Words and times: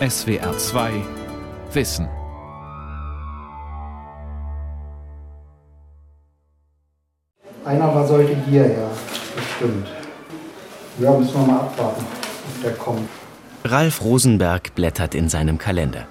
SWR 0.00 0.58
2 0.58 0.92
Wissen. 1.72 2.08
Einer 7.64 7.94
war 7.94 8.04
sollte 8.04 8.34
hierher, 8.44 8.90
bestimmt. 9.36 9.86
Ja, 10.98 11.16
müssen 11.16 11.34
wir 11.34 11.46
mal 11.46 11.60
abwarten, 11.60 12.04
ob 12.04 12.62
der 12.64 12.72
kommt. 12.72 13.08
Ralf 13.62 14.02
Rosenberg 14.02 14.74
blättert 14.74 15.14
in 15.14 15.28
seinem 15.28 15.58
Kalender. 15.58 16.08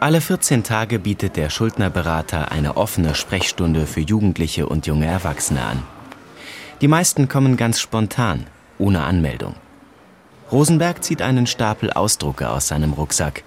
Alle 0.00 0.20
14 0.20 0.64
Tage 0.64 0.98
bietet 0.98 1.36
der 1.36 1.48
Schuldnerberater 1.48 2.50
eine 2.50 2.76
offene 2.76 3.14
Sprechstunde 3.14 3.86
für 3.86 4.00
Jugendliche 4.00 4.66
und 4.66 4.88
junge 4.88 5.06
Erwachsene 5.06 5.62
an. 5.62 5.84
Die 6.80 6.88
meisten 6.88 7.28
kommen 7.28 7.56
ganz 7.56 7.78
spontan, 7.78 8.48
ohne 8.78 9.04
Anmeldung. 9.04 9.54
Rosenberg 10.52 11.02
zieht 11.02 11.22
einen 11.22 11.46
Stapel 11.46 11.92
Ausdrucke 11.92 12.48
aus 12.48 12.68
seinem 12.68 12.92
Rucksack. 12.92 13.42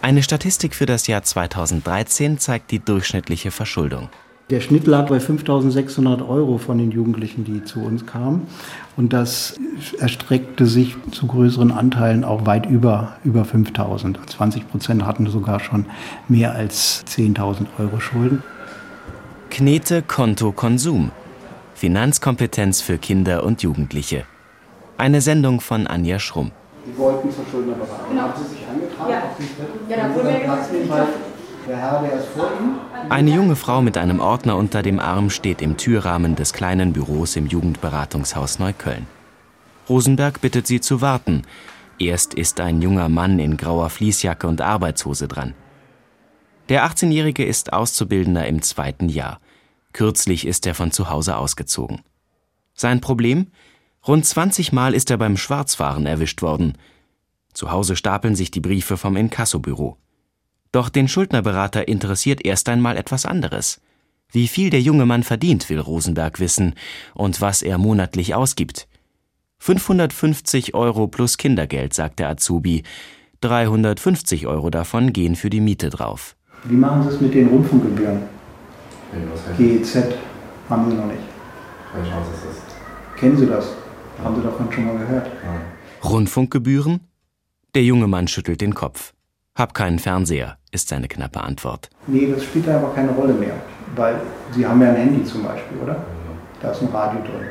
Eine 0.00 0.24
Statistik 0.24 0.74
für 0.74 0.86
das 0.86 1.06
Jahr 1.06 1.22
2013 1.22 2.38
zeigt 2.38 2.72
die 2.72 2.80
durchschnittliche 2.80 3.52
Verschuldung. 3.52 4.08
Der 4.50 4.60
Schnitt 4.60 4.88
lag 4.88 5.08
bei 5.08 5.18
5.600 5.18 6.28
Euro 6.28 6.58
von 6.58 6.76
den 6.76 6.90
Jugendlichen, 6.90 7.44
die 7.44 7.64
zu 7.64 7.80
uns 7.80 8.04
kamen. 8.04 8.48
Und 8.96 9.12
das 9.12 9.58
erstreckte 9.98 10.66
sich 10.66 10.96
zu 11.12 11.28
größeren 11.28 11.70
Anteilen 11.70 12.24
auch 12.24 12.44
weit 12.44 12.66
über, 12.66 13.16
über 13.24 13.42
5.000. 13.42 14.16
20 14.26 14.68
Prozent 14.68 15.06
hatten 15.06 15.28
sogar 15.28 15.60
schon 15.60 15.86
mehr 16.28 16.52
als 16.54 17.04
10.000 17.06 17.66
Euro 17.78 18.00
Schulden. 18.00 18.42
Knete 19.50 20.02
Konto 20.02 20.50
Konsum. 20.50 21.12
Finanzkompetenz 21.74 22.80
für 22.80 22.98
Kinder 22.98 23.44
und 23.44 23.62
Jugendliche. 23.62 24.26
Eine 25.02 25.20
Sendung 25.20 25.60
von 25.60 25.88
Anja 25.88 26.20
Schrumm. 26.20 26.52
Die 26.86 26.96
wollten 26.96 27.28
zur 27.32 27.44
Schuldnerberatung. 27.50 28.10
Genau. 28.10 28.22
Haben 28.22 28.40
Sie 28.40 28.54
sich 28.54 28.68
angetragen 28.68 29.10
ja. 29.10 29.18
auf? 29.18 29.88
Ja, 29.88 29.96
da 29.96 30.14
wurde 30.14 30.30
mir 30.30 30.38
gesagt, 30.38 30.72
der 31.68 31.76
Herr, 31.76 32.02
der 32.02 32.12
ist 32.20 32.28
vor 32.28 32.52
Ihnen. 32.60 33.10
Eine 33.10 33.30
junge 33.32 33.56
Frau 33.56 33.82
mit 33.82 33.98
einem 33.98 34.20
Ordner 34.20 34.56
unter 34.56 34.80
dem 34.84 35.00
Arm 35.00 35.30
steht 35.30 35.60
im 35.60 35.76
Türrahmen 35.76 36.36
des 36.36 36.52
kleinen 36.52 36.92
Büros 36.92 37.34
im 37.34 37.48
Jugendberatungshaus 37.48 38.60
Neukölln. 38.60 39.08
Rosenberg 39.88 40.40
bittet 40.40 40.68
sie 40.68 40.80
zu 40.80 41.00
warten. 41.00 41.42
Erst 41.98 42.34
ist 42.34 42.60
ein 42.60 42.80
junger 42.80 43.08
Mann 43.08 43.40
in 43.40 43.56
grauer 43.56 43.90
Fließjacke 43.90 44.46
und 44.46 44.60
Arbeitshose 44.60 45.26
dran. 45.26 45.54
Der 46.68 46.86
18-Jährige 46.86 47.44
ist 47.44 47.72
Auszubildender 47.72 48.46
im 48.46 48.62
zweiten 48.62 49.08
Jahr. 49.08 49.40
Kürzlich 49.92 50.46
ist 50.46 50.64
er 50.64 50.76
von 50.76 50.92
zu 50.92 51.10
Hause 51.10 51.38
ausgezogen. 51.38 52.02
Sein 52.72 53.00
Problem? 53.00 53.48
Rund 54.06 54.26
20 54.26 54.72
Mal 54.72 54.94
ist 54.94 55.10
er 55.12 55.16
beim 55.16 55.36
Schwarzfahren 55.36 56.06
erwischt 56.06 56.42
worden. 56.42 56.76
Zu 57.52 57.70
Hause 57.70 57.94
stapeln 57.94 58.34
sich 58.34 58.50
die 58.50 58.60
Briefe 58.60 58.96
vom 58.96 59.16
Inkassobüro. 59.16 59.96
Doch 60.72 60.88
den 60.88 61.06
Schuldnerberater 61.06 61.86
interessiert 61.86 62.44
erst 62.44 62.68
einmal 62.68 62.96
etwas 62.96 63.26
anderes. 63.26 63.80
Wie 64.32 64.48
viel 64.48 64.70
der 64.70 64.80
junge 64.80 65.06
Mann 65.06 65.22
verdient, 65.22 65.68
will 65.70 65.78
Rosenberg 65.78 66.40
wissen 66.40 66.74
und 67.14 67.40
was 67.40 67.62
er 67.62 67.78
monatlich 67.78 68.34
ausgibt. 68.34 68.88
550 69.58 70.74
Euro 70.74 71.06
plus 71.06 71.36
Kindergeld, 71.36 71.94
sagt 71.94 72.18
der 72.18 72.30
Azubi. 72.30 72.82
350 73.42 74.48
Euro 74.48 74.70
davon 74.70 75.12
gehen 75.12 75.36
für 75.36 75.50
die 75.50 75.60
Miete 75.60 75.90
drauf. 75.90 76.34
Wie 76.64 76.74
machen 76.74 77.04
Sie 77.04 77.10
es 77.10 77.20
mit 77.20 77.34
den 77.34 77.48
Rundfunkgebühren? 77.48 78.22
GEZ 79.58 79.96
haben 80.68 80.90
Sie 80.90 80.96
noch 80.96 81.06
nicht. 81.06 81.20
Welche 81.94 82.10
Chance 82.10 82.30
ist 82.32 82.44
das? 82.46 83.20
Kennen 83.20 83.36
Sie 83.36 83.46
das? 83.46 83.81
Haben 84.22 84.36
Sie 84.36 84.42
davon 84.42 84.72
schon 84.72 84.86
mal 84.86 84.98
gehört? 84.98 85.26
Nein. 85.44 85.60
Rundfunkgebühren? 86.04 87.00
Der 87.74 87.82
junge 87.82 88.06
Mann 88.06 88.28
schüttelt 88.28 88.60
den 88.60 88.74
Kopf. 88.74 89.14
Hab 89.54 89.74
keinen 89.74 89.98
Fernseher, 89.98 90.58
ist 90.70 90.88
seine 90.88 91.08
knappe 91.08 91.40
Antwort. 91.40 91.90
Nee, 92.06 92.30
das 92.32 92.44
spielt 92.44 92.66
da 92.66 92.78
aber 92.78 92.94
keine 92.94 93.12
Rolle 93.12 93.34
mehr. 93.34 93.54
Weil 93.96 94.20
Sie 94.52 94.66
haben 94.66 94.80
ja 94.80 94.90
ein 94.90 94.96
Handy 94.96 95.24
zum 95.24 95.42
Beispiel, 95.42 95.78
oder? 95.78 96.04
Da 96.60 96.70
ist 96.70 96.82
ein 96.82 96.88
Radio 96.88 97.20
drin. 97.20 97.48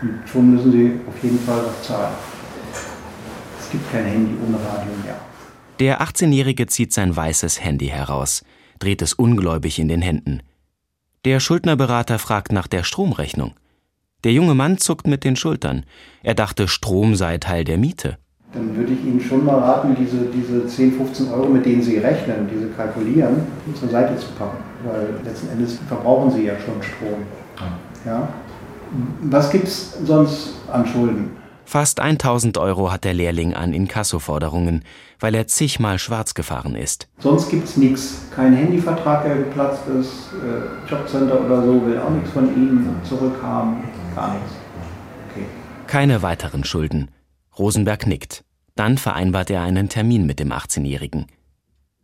Und 0.00 0.28
schon 0.28 0.54
müssen 0.54 0.72
Sie 0.72 1.00
auf 1.06 1.22
jeden 1.22 1.38
Fall 1.40 1.60
was 1.64 1.86
zahlen. 1.86 2.14
Es 3.58 3.70
gibt 3.70 3.90
kein 3.92 4.04
Handy 4.04 4.34
ohne 4.46 4.56
Radio 4.56 4.92
mehr. 5.04 5.16
Der 5.78 6.00
18-Jährige 6.00 6.66
zieht 6.66 6.92
sein 6.92 7.14
weißes 7.14 7.62
Handy 7.62 7.86
heraus, 7.86 8.44
dreht 8.78 9.02
es 9.02 9.14
ungläubig 9.14 9.78
in 9.78 9.88
den 9.88 10.02
Händen. 10.02 10.42
Der 11.24 11.40
Schuldnerberater 11.40 12.18
fragt 12.18 12.52
nach 12.52 12.66
der 12.66 12.82
Stromrechnung. 12.82 13.54
Der 14.24 14.32
junge 14.32 14.54
Mann 14.54 14.78
zuckt 14.78 15.06
mit 15.06 15.24
den 15.24 15.34
Schultern. 15.34 15.84
Er 16.22 16.34
dachte, 16.34 16.68
Strom 16.68 17.16
sei 17.16 17.38
Teil 17.38 17.64
der 17.64 17.76
Miete. 17.76 18.18
Dann 18.52 18.76
würde 18.76 18.92
ich 18.92 19.00
Ihnen 19.04 19.20
schon 19.20 19.44
mal 19.44 19.58
raten, 19.58 19.96
diese, 19.98 20.26
diese 20.26 20.66
10, 20.66 20.92
15 20.92 21.28
Euro, 21.32 21.48
mit 21.48 21.64
denen 21.66 21.82
Sie 21.82 21.96
rechnen, 21.98 22.48
diese 22.52 22.68
kalkulieren, 22.68 23.46
zur 23.74 23.88
Seite 23.88 24.16
zu 24.16 24.28
packen. 24.38 24.58
Weil 24.84 25.08
letzten 25.24 25.48
Endes 25.48 25.78
verbrauchen 25.88 26.30
Sie 26.30 26.44
ja 26.44 26.54
schon 26.54 26.82
Strom. 26.82 27.22
Ja? 28.04 28.28
Was 29.22 29.50
gibt 29.50 29.66
es 29.66 29.98
sonst 30.04 30.54
an 30.70 30.86
Schulden? 30.86 31.30
Fast 31.64 32.00
1000 32.00 32.58
Euro 32.58 32.92
hat 32.92 33.04
der 33.04 33.14
Lehrling 33.14 33.54
an 33.54 33.72
Inkassoforderungen, 33.72 34.84
weil 35.18 35.34
er 35.34 35.46
zigmal 35.46 35.98
schwarz 35.98 36.34
gefahren 36.34 36.74
ist. 36.74 37.08
Sonst 37.18 37.48
gibt 37.48 37.64
es 37.66 37.76
nichts. 37.76 38.26
Kein 38.34 38.54
Handyvertrag, 38.54 39.24
der 39.24 39.36
geplatzt 39.36 39.82
ist, 39.88 40.10
äh, 40.34 40.90
Jobcenter 40.90 41.44
oder 41.44 41.62
so 41.64 41.86
will 41.86 41.98
auch 41.98 42.10
nichts 42.10 42.30
von 42.30 42.54
Ihnen 42.54 43.00
zurückhaben. 43.08 43.76
Gar 44.14 44.34
nichts. 44.34 44.52
Okay. 45.30 45.46
Keine 45.86 46.22
weiteren 46.22 46.64
Schulden. 46.64 47.10
Rosenberg 47.58 48.06
nickt. 48.06 48.44
Dann 48.74 48.98
vereinbart 48.98 49.50
er 49.50 49.62
einen 49.62 49.88
Termin 49.88 50.26
mit 50.26 50.40
dem 50.40 50.52
18-Jährigen. 50.52 51.26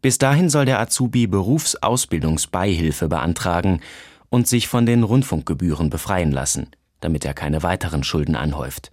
Bis 0.03 0.19
dahin 0.19 0.49
soll 0.49 0.65
der 0.65 0.81
Azubi 0.81 1.27
Berufsausbildungsbeihilfe 1.27 3.09
beantragen 3.09 3.81
und 4.29 4.47
sich 4.47 4.69
von 4.69 4.87
den 4.87 5.03
Rundfunkgebühren 5.03 5.91
befreien 5.91 6.31
lassen, 6.31 6.69
damit 7.01 7.25
er 7.25 7.35
keine 7.35 7.63
weiteren 7.63 8.05
Schulden 8.05 8.37
anhäuft. 8.37 8.93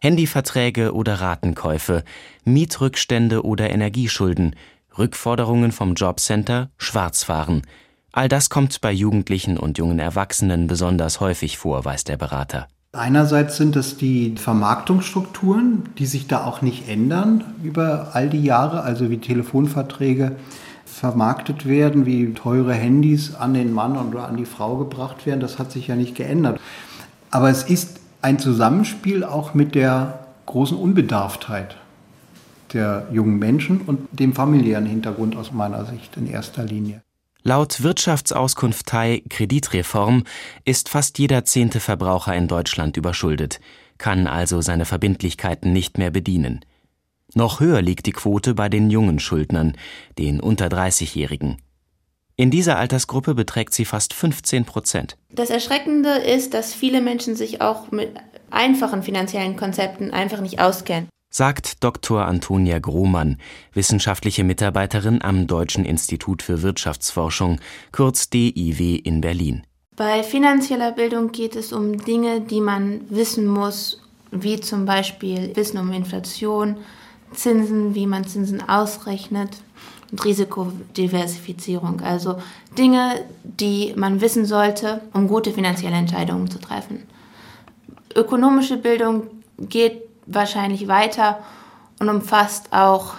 Handyverträge 0.00 0.94
oder 0.94 1.20
Ratenkäufe, 1.20 2.04
Mietrückstände 2.44 3.44
oder 3.44 3.70
Energieschulden, 3.70 4.56
Rückforderungen 4.96 5.72
vom 5.72 5.94
Jobcenter, 5.94 6.70
Schwarzfahren. 6.78 7.62
All 8.12 8.28
das 8.28 8.50
kommt 8.50 8.80
bei 8.80 8.90
Jugendlichen 8.90 9.56
und 9.56 9.78
jungen 9.78 10.00
Erwachsenen 10.00 10.66
besonders 10.66 11.20
häufig 11.20 11.58
vor, 11.58 11.84
weiß 11.84 12.04
der 12.04 12.16
Berater. 12.16 12.66
Einerseits 12.92 13.56
sind 13.56 13.76
es 13.76 13.98
die 13.98 14.34
Vermarktungsstrukturen, 14.36 15.84
die 15.96 16.06
sich 16.06 16.26
da 16.26 16.44
auch 16.44 16.60
nicht 16.60 16.88
ändern 16.88 17.44
über 17.62 18.10
all 18.14 18.28
die 18.28 18.42
Jahre, 18.42 18.82
also 18.82 19.10
wie 19.10 19.18
Telefonverträge 19.18 20.32
vermarktet 20.84 21.66
werden, 21.66 22.04
wie 22.04 22.34
teure 22.34 22.74
Handys 22.74 23.36
an 23.36 23.54
den 23.54 23.72
Mann 23.72 23.96
oder 23.96 24.26
an 24.26 24.36
die 24.36 24.44
Frau 24.44 24.76
gebracht 24.76 25.24
werden. 25.24 25.38
Das 25.38 25.60
hat 25.60 25.70
sich 25.70 25.86
ja 25.86 25.94
nicht 25.94 26.16
geändert. 26.16 26.60
Aber 27.30 27.48
es 27.48 27.62
ist 27.62 28.00
ein 28.22 28.40
Zusammenspiel 28.40 29.22
auch 29.22 29.54
mit 29.54 29.76
der 29.76 30.26
großen 30.46 30.76
Unbedarftheit 30.76 31.76
der 32.72 33.06
jungen 33.12 33.38
Menschen 33.38 33.82
und 33.82 34.08
dem 34.12 34.32
familiären 34.32 34.86
Hintergrund 34.86 35.36
aus 35.36 35.52
meiner 35.52 35.84
Sicht 35.84 36.16
in 36.16 36.26
erster 36.26 36.64
Linie. 36.64 37.02
Laut 37.42 37.82
Wirtschaftsauskunftei 37.82 39.22
Kreditreform 39.30 40.24
ist 40.66 40.90
fast 40.90 41.18
jeder 41.18 41.46
zehnte 41.46 41.80
Verbraucher 41.80 42.34
in 42.34 42.48
Deutschland 42.48 42.98
überschuldet, 42.98 43.60
kann 43.96 44.26
also 44.26 44.60
seine 44.60 44.84
Verbindlichkeiten 44.84 45.72
nicht 45.72 45.96
mehr 45.96 46.10
bedienen. 46.10 46.60
Noch 47.34 47.60
höher 47.60 47.80
liegt 47.80 48.06
die 48.06 48.12
Quote 48.12 48.54
bei 48.54 48.68
den 48.68 48.90
jungen 48.90 49.20
Schuldnern, 49.20 49.74
den 50.18 50.40
unter 50.40 50.66
30-Jährigen. 50.66 51.56
In 52.36 52.50
dieser 52.50 52.78
Altersgruppe 52.78 53.34
beträgt 53.34 53.72
sie 53.72 53.84
fast 53.86 54.12
15 54.12 54.66
Prozent. 54.66 55.16
Das 55.30 55.48
Erschreckende 55.48 56.10
ist, 56.10 56.52
dass 56.52 56.74
viele 56.74 57.00
Menschen 57.00 57.36
sich 57.36 57.62
auch 57.62 57.90
mit 57.90 58.14
einfachen 58.50 59.02
finanziellen 59.02 59.56
Konzepten 59.56 60.10
einfach 60.10 60.40
nicht 60.40 60.60
auskennen 60.60 61.08
sagt 61.30 61.82
Dr. 61.84 62.26
Antonia 62.26 62.80
Grohmann, 62.80 63.38
wissenschaftliche 63.72 64.44
Mitarbeiterin 64.44 65.22
am 65.22 65.46
Deutschen 65.46 65.84
Institut 65.84 66.42
für 66.42 66.62
Wirtschaftsforschung, 66.62 67.60
kurz 67.92 68.28
DIW 68.30 68.96
in 68.96 69.20
Berlin. 69.20 69.62
Bei 69.96 70.22
finanzieller 70.22 70.92
Bildung 70.92 71.30
geht 71.30 71.56
es 71.56 71.72
um 71.72 72.04
Dinge, 72.04 72.40
die 72.40 72.60
man 72.60 73.02
wissen 73.10 73.46
muss, 73.46 74.00
wie 74.30 74.60
zum 74.60 74.86
Beispiel 74.86 75.54
Wissen 75.54 75.78
um 75.78 75.92
Inflation, 75.92 76.76
Zinsen, 77.32 77.94
wie 77.94 78.06
man 78.06 78.26
Zinsen 78.26 78.68
ausrechnet 78.68 79.50
und 80.10 80.24
Risikodiversifizierung. 80.24 82.00
Also 82.00 82.38
Dinge, 82.76 83.24
die 83.44 83.92
man 83.96 84.20
wissen 84.20 84.46
sollte, 84.46 85.02
um 85.12 85.28
gute 85.28 85.52
finanzielle 85.52 85.96
Entscheidungen 85.96 86.50
zu 86.50 86.58
treffen. 86.58 87.04
Ökonomische 88.16 88.76
Bildung 88.76 89.28
geht 89.58 90.09
wahrscheinlich 90.34 90.88
weiter 90.88 91.40
und 91.98 92.08
umfasst 92.08 92.72
auch 92.72 93.14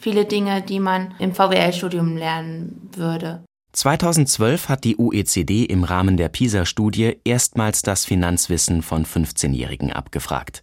viele 0.00 0.24
Dinge, 0.24 0.62
die 0.62 0.80
man 0.80 1.14
im 1.18 1.34
VWL-Studium 1.34 2.16
lernen 2.16 2.90
würde. 2.94 3.44
2012 3.72 4.68
hat 4.68 4.84
die 4.84 4.98
OECD 4.98 5.64
im 5.64 5.82
Rahmen 5.82 6.16
der 6.16 6.28
PISA-Studie 6.28 7.16
erstmals 7.24 7.82
das 7.82 8.04
Finanzwissen 8.04 8.82
von 8.82 9.04
15-Jährigen 9.04 9.92
abgefragt. 9.92 10.62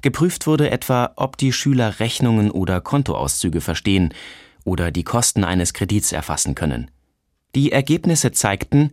Geprüft 0.00 0.46
wurde 0.46 0.70
etwa, 0.70 1.12
ob 1.16 1.36
die 1.36 1.52
Schüler 1.52 2.00
Rechnungen 2.00 2.50
oder 2.50 2.80
Kontoauszüge 2.80 3.60
verstehen 3.60 4.14
oder 4.64 4.90
die 4.90 5.04
Kosten 5.04 5.44
eines 5.44 5.74
Kredits 5.74 6.12
erfassen 6.12 6.54
können. 6.54 6.90
Die 7.54 7.72
Ergebnisse 7.72 8.32
zeigten, 8.32 8.92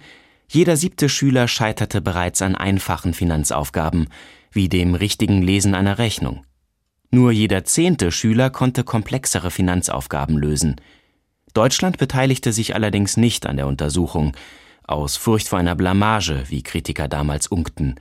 jeder 0.49 0.75
siebte 0.75 1.09
Schüler 1.09 1.47
scheiterte 1.47 2.01
bereits 2.01 2.41
an 2.41 2.55
einfachen 2.55 3.13
Finanzaufgaben, 3.13 4.07
wie 4.51 4.69
dem 4.69 4.95
richtigen 4.95 5.41
Lesen 5.41 5.75
einer 5.75 5.97
Rechnung. 5.97 6.43
Nur 7.11 7.31
jeder 7.31 7.63
zehnte 7.65 8.11
Schüler 8.11 8.49
konnte 8.49 8.83
komplexere 8.83 9.51
Finanzaufgaben 9.51 10.37
lösen. 10.37 10.75
Deutschland 11.53 11.97
beteiligte 11.97 12.53
sich 12.53 12.75
allerdings 12.75 13.17
nicht 13.17 13.47
an 13.47 13.57
der 13.57 13.67
Untersuchung, 13.67 14.33
aus 14.83 15.17
Furcht 15.17 15.47
vor 15.47 15.59
einer 15.59 15.75
Blamage, 15.75 16.43
wie 16.49 16.63
Kritiker 16.63 17.07
damals 17.07 17.47
unkten. 17.47 17.95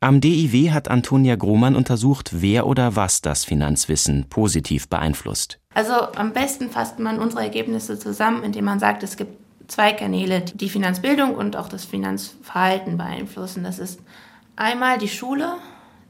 Am 0.00 0.20
DIW 0.20 0.72
hat 0.72 0.88
Antonia 0.88 1.36
Grohmann 1.36 1.76
untersucht, 1.76 2.30
wer 2.32 2.66
oder 2.66 2.96
was 2.96 3.22
das 3.22 3.44
Finanzwissen 3.44 4.28
positiv 4.28 4.88
beeinflusst. 4.88 5.60
Also 5.74 5.92
am 5.92 6.32
besten 6.32 6.70
fasst 6.70 6.98
man 6.98 7.18
unsere 7.18 7.42
Ergebnisse 7.42 7.98
zusammen, 7.98 8.42
indem 8.42 8.64
man 8.64 8.80
sagt, 8.80 9.02
es 9.04 9.16
gibt 9.16 9.38
zwei 9.68 9.92
Kanäle, 9.92 10.40
die 10.40 10.56
die 10.56 10.68
Finanzbildung 10.68 11.34
und 11.34 11.56
auch 11.56 11.68
das 11.68 11.84
Finanzverhalten 11.84 12.96
beeinflussen. 12.96 13.62
Das 13.62 13.78
ist 13.78 14.00
einmal 14.62 14.98
die 14.98 15.08
Schule, 15.08 15.54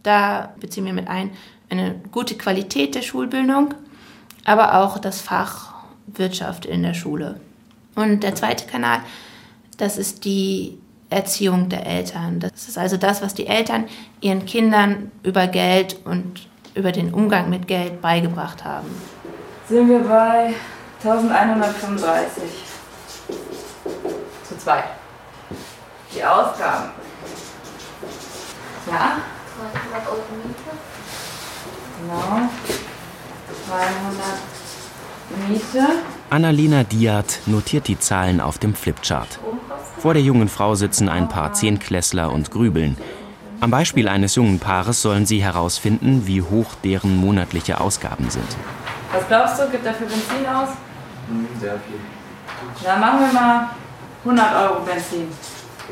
da 0.02 0.54
beziehen 0.60 0.84
wir 0.84 0.92
mit 0.92 1.08
ein 1.08 1.30
eine 1.72 1.94
gute 2.12 2.36
Qualität 2.36 2.94
der 2.94 3.00
Schulbildung, 3.00 3.74
aber 4.44 4.74
auch 4.74 4.98
das 4.98 5.22
Fach 5.22 5.72
Wirtschaft 6.06 6.66
in 6.66 6.82
der 6.82 6.92
Schule. 6.92 7.40
Und 7.94 8.22
der 8.22 8.34
zweite 8.34 8.66
Kanal, 8.66 9.00
das 9.78 9.96
ist 9.96 10.26
die 10.26 10.78
Erziehung 11.08 11.70
der 11.70 11.86
Eltern. 11.86 12.40
Das 12.40 12.68
ist 12.68 12.76
also 12.76 12.98
das, 12.98 13.22
was 13.22 13.32
die 13.32 13.46
Eltern 13.46 13.86
ihren 14.20 14.44
Kindern 14.44 15.10
über 15.22 15.46
Geld 15.46 15.96
und 16.04 16.46
über 16.74 16.92
den 16.92 17.14
Umgang 17.14 17.48
mit 17.48 17.66
Geld 17.66 18.02
beigebracht 18.02 18.64
haben. 18.64 18.88
Sind 19.68 19.88
wir 19.88 20.00
bei 20.00 20.54
1135 21.02 22.42
zu 24.46 24.58
zwei. 24.58 24.84
Die 26.14 26.22
Ausgaben. 26.22 27.01
Ja? 28.90 29.18
300 29.92 30.08
Euro 30.08 30.22
Miete. 30.44 30.72
Genau. 32.00 32.48
200 33.68 35.48
Miete. 35.48 35.88
Annalena 36.30 36.84
Diat 36.84 37.40
notiert 37.46 37.88
die 37.88 37.98
Zahlen 37.98 38.40
auf 38.40 38.58
dem 38.58 38.74
Flipchart. 38.74 39.38
Vor 39.98 40.14
der 40.14 40.22
jungen 40.22 40.48
Frau 40.48 40.74
sitzen 40.74 41.08
ein 41.08 41.28
paar 41.28 41.52
Zehnklässler 41.52 42.32
und 42.32 42.50
grübeln. 42.50 42.96
Am 43.60 43.70
Beispiel 43.70 44.08
eines 44.08 44.34
jungen 44.34 44.58
Paares 44.58 45.02
sollen 45.02 45.24
sie 45.26 45.40
herausfinden, 45.42 46.26
wie 46.26 46.42
hoch 46.42 46.74
deren 46.82 47.16
monatliche 47.16 47.80
Ausgaben 47.80 48.28
sind. 48.28 48.48
Was 49.12 49.28
glaubst 49.28 49.60
du, 49.60 49.68
gibt 49.70 49.86
er 49.86 49.94
für 49.94 50.04
Benzin 50.06 50.44
aus? 50.52 50.70
Hm, 51.28 51.46
Sehr 51.60 51.74
viel. 51.74 52.00
Dann 52.82 52.98
machen 53.00 53.20
wir 53.20 53.32
mal 53.32 53.68
100 54.24 54.56
Euro 54.56 54.80
Benzin. 54.80 55.28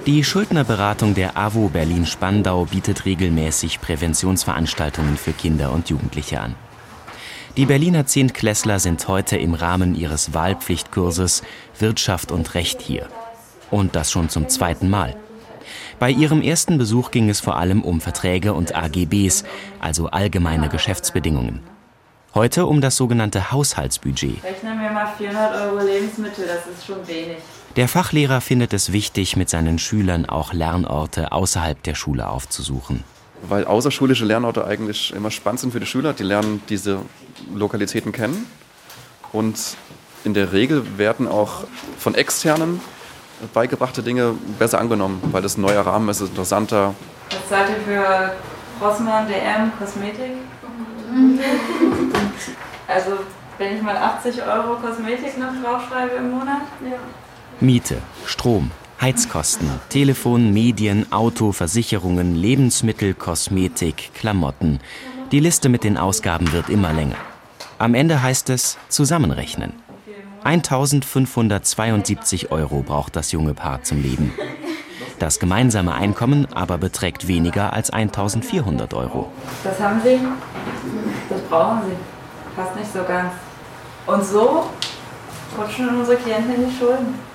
Die 0.07 0.25
Schuldnerberatung 0.25 1.15
der 1.15 1.37
AWO 1.37 1.69
Berlin-Spandau 1.69 2.65
bietet 2.65 3.05
regelmäßig 3.05 3.83
Präventionsveranstaltungen 3.83 5.19
für 5.19 5.33
Kinder 5.33 5.73
und 5.73 5.91
Jugendliche 5.91 6.41
an. 6.41 6.55
Die 7.59 7.67
Berliner 7.67 8.07
Zehntklässler 8.07 8.79
sind 8.79 9.07
heute 9.09 9.37
im 9.37 9.53
Rahmen 9.53 9.95
ihres 9.95 10.33
Wahlpflichtkurses 10.33 11.43
Wirtschaft 11.79 12.33
und 12.33 12.55
Recht 12.55 12.81
hier. 12.81 13.09
Und 13.71 13.95
das 13.95 14.11
schon 14.11 14.31
zum 14.31 14.49
zweiten 14.49 14.89
Mal. 14.89 15.17
Bei 15.99 16.11
ihrem 16.11 16.41
ersten 16.41 16.79
Besuch 16.79 17.11
ging 17.11 17.29
es 17.29 17.41
vor 17.41 17.59
allem 17.59 17.83
um 17.83 18.01
Verträge 18.01 18.55
und 18.55 18.75
AGBs, 18.75 19.45
also 19.81 20.07
allgemeine 20.07 20.71
Geschäftsbedingungen. 20.71 21.61
Heute 22.33 22.65
um 22.65 22.81
das 22.81 22.97
sogenannte 22.97 23.53
Haushaltsbudget. 23.53 24.43
Rechnen 24.43 24.81
wir 24.81 24.91
mal 24.93 25.13
400 25.19 25.61
Euro 25.61 25.85
Lebensmittel, 25.85 26.47
das 26.47 26.67
ist 26.75 26.87
schon 26.87 27.07
wenig. 27.07 27.37
Der 27.77 27.87
Fachlehrer 27.87 28.41
findet 28.41 28.73
es 28.73 28.93
wichtig, 28.93 29.37
mit 29.37 29.49
seinen 29.49 29.79
Schülern 29.79 30.27
auch 30.27 30.53
Lernorte 30.53 31.31
außerhalb 31.31 31.81
der 31.85 31.95
Schule 31.95 32.29
aufzusuchen. 32.29 33.05
Weil 33.43 33.65
außerschulische 33.65 34.25
Lernorte 34.25 34.65
eigentlich 34.67 35.15
immer 35.15 35.31
spannend 35.31 35.61
sind 35.61 35.73
für 35.73 35.81
die 35.81 35.87
Schüler. 35.87 36.13
Die 36.13 36.25
lernen 36.25 36.63
diese 36.69 36.99
Lokalitäten 37.55 38.11
kennen. 38.11 38.47
Und 39.33 39.77
in 40.25 40.35
der 40.35 40.53
Regel 40.53 40.99
werden 40.99 41.29
auch 41.29 41.65
von 41.97 42.15
externen 42.17 42.81
beigebrachte 43.55 44.03
Dinge 44.03 44.35
besser 44.59 44.81
angenommen, 44.81 45.21
weil 45.31 45.41
das 45.41 45.57
ein 45.57 45.63
neuer 45.63 45.87
Rahmen 45.87 46.09
ist, 46.09 46.21
ist 46.21 46.31
interessanter. 46.31 46.95
Was 47.31 47.49
zahlt 47.49 47.71
ihr 47.71 47.77
für 47.77 48.33
Rossmann, 48.85 49.27
DM, 49.29 49.73
Kosmetik? 49.79 50.33
Also, 52.87 53.13
wenn 53.59 53.77
ich 53.77 53.83
mal 53.83 53.97
80 53.97 54.43
Euro 54.43 54.77
Kosmetik 54.77 55.39
noch 55.39 55.53
draufschreibe 55.63 56.17
im 56.17 56.33
Monat? 56.33 56.63
Ja. 56.85 56.99
Miete, 57.63 57.99
Strom, 58.25 58.71
Heizkosten, 59.03 59.69
Telefon, 59.91 60.55
Medien, 60.55 61.13
Auto, 61.13 61.53
Versicherungen, 61.53 62.35
Lebensmittel, 62.35 63.13
Kosmetik, 63.13 64.15
Klamotten. 64.15 64.81
Die 65.31 65.41
Liste 65.41 65.69
mit 65.69 65.85
den 65.85 65.99
Ausgaben 65.99 66.53
wird 66.53 66.71
immer 66.71 66.95
länger. 66.95 67.19
Am 67.77 67.93
Ende 67.93 68.23
heißt 68.23 68.49
es 68.49 68.79
zusammenrechnen. 68.89 69.75
1572 70.43 72.51
Euro 72.51 72.81
braucht 72.81 73.15
das 73.15 73.31
junge 73.31 73.53
Paar 73.53 73.83
zum 73.83 74.01
Leben. 74.01 74.33
Das 75.19 75.39
gemeinsame 75.39 75.93
Einkommen 75.93 76.47
aber 76.55 76.79
beträgt 76.79 77.29
weniger 77.29 77.75
als 77.75 77.91
1400 77.91 78.95
Euro. 78.95 79.31
Das 79.63 79.79
haben 79.79 80.01
Sie? 80.03 80.19
Das 81.29 81.43
brauchen 81.43 81.83
Sie. 81.91 81.97
Passt 82.57 82.75
nicht 82.75 82.91
so 82.91 83.05
ganz. 83.05 83.35
Und 84.07 84.25
so 84.25 84.71
rutschen 85.59 85.91
unsere 85.91 86.17
Klienten 86.17 86.55
in 86.55 86.71
die 86.71 86.75
Schulden. 86.75 87.29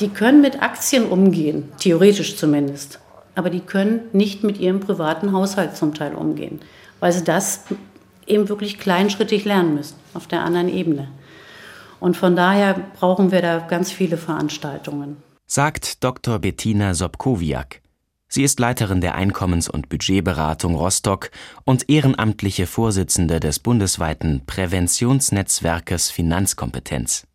Die 0.00 0.08
können 0.08 0.40
mit 0.40 0.62
Aktien 0.62 1.06
umgehen, 1.06 1.72
theoretisch 1.78 2.36
zumindest. 2.36 3.00
Aber 3.34 3.50
die 3.50 3.60
können 3.60 4.00
nicht 4.12 4.44
mit 4.44 4.58
ihrem 4.58 4.80
privaten 4.80 5.32
Haushalt 5.32 5.76
zum 5.76 5.94
Teil 5.94 6.14
umgehen, 6.14 6.60
weil 7.00 7.12
sie 7.12 7.24
das 7.24 7.64
eben 8.26 8.48
wirklich 8.48 8.78
kleinschrittig 8.78 9.44
lernen 9.44 9.74
müssen, 9.74 9.96
auf 10.14 10.26
der 10.26 10.42
anderen 10.44 10.68
Ebene. 10.68 11.08
Und 12.00 12.16
von 12.16 12.36
daher 12.36 12.74
brauchen 12.98 13.32
wir 13.32 13.42
da 13.42 13.58
ganz 13.58 13.90
viele 13.90 14.16
Veranstaltungen. 14.16 15.16
Sagt 15.46 16.04
Dr. 16.04 16.38
Bettina 16.38 16.94
Sobkowiak. 16.94 17.80
Sie 18.28 18.42
ist 18.42 18.60
Leiterin 18.60 19.00
der 19.00 19.14
Einkommens- 19.14 19.70
und 19.70 19.88
Budgetberatung 19.88 20.74
Rostock 20.74 21.30
und 21.64 21.88
ehrenamtliche 21.88 22.66
Vorsitzende 22.66 23.40
des 23.40 23.58
bundesweiten 23.58 24.42
Präventionsnetzwerkes 24.44 26.10
Finanzkompetenz. 26.10 27.26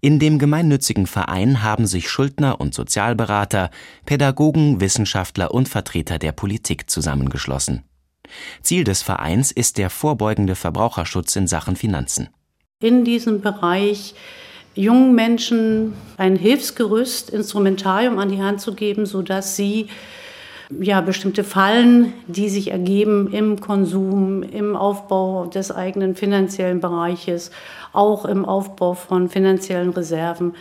In 0.00 0.18
dem 0.18 0.38
gemeinnützigen 0.38 1.06
Verein 1.06 1.62
haben 1.62 1.86
sich 1.86 2.08
Schuldner 2.08 2.60
und 2.60 2.74
Sozialberater, 2.74 3.70
Pädagogen, 4.06 4.80
Wissenschaftler 4.80 5.52
und 5.52 5.68
Vertreter 5.68 6.18
der 6.18 6.32
Politik 6.32 6.88
zusammengeschlossen. 6.88 7.84
Ziel 8.62 8.84
des 8.84 9.02
Vereins 9.02 9.50
ist 9.50 9.78
der 9.78 9.90
vorbeugende 9.90 10.54
Verbraucherschutz 10.54 11.36
in 11.36 11.46
Sachen 11.46 11.76
Finanzen. 11.76 12.28
In 12.80 13.04
diesem 13.04 13.40
Bereich 13.40 14.14
jungen 14.74 15.14
Menschen 15.14 15.92
ein 16.16 16.36
Hilfsgerüst, 16.36 17.30
Instrumentarium 17.30 18.18
an 18.18 18.30
die 18.30 18.40
Hand 18.40 18.60
zu 18.60 18.74
geben, 18.74 19.04
sodass 19.04 19.56
sie 19.56 19.88
ja, 20.78 21.00
bestimmte 21.00 21.44
Fallen, 21.44 22.12
die 22.26 22.48
sich 22.48 22.70
ergeben 22.70 23.32
im 23.32 23.60
Konsum, 23.60 24.42
im 24.42 24.76
Aufbau 24.76 25.46
des 25.46 25.72
eigenen 25.72 26.14
finanziellen 26.14 26.80
Bereiches, 26.80 27.50
auch 27.92 28.24
im 28.24 28.44
Aufbau 28.44 28.94
von 28.94 29.28
finanziellen 29.28 29.90
Reserven, 29.90 30.54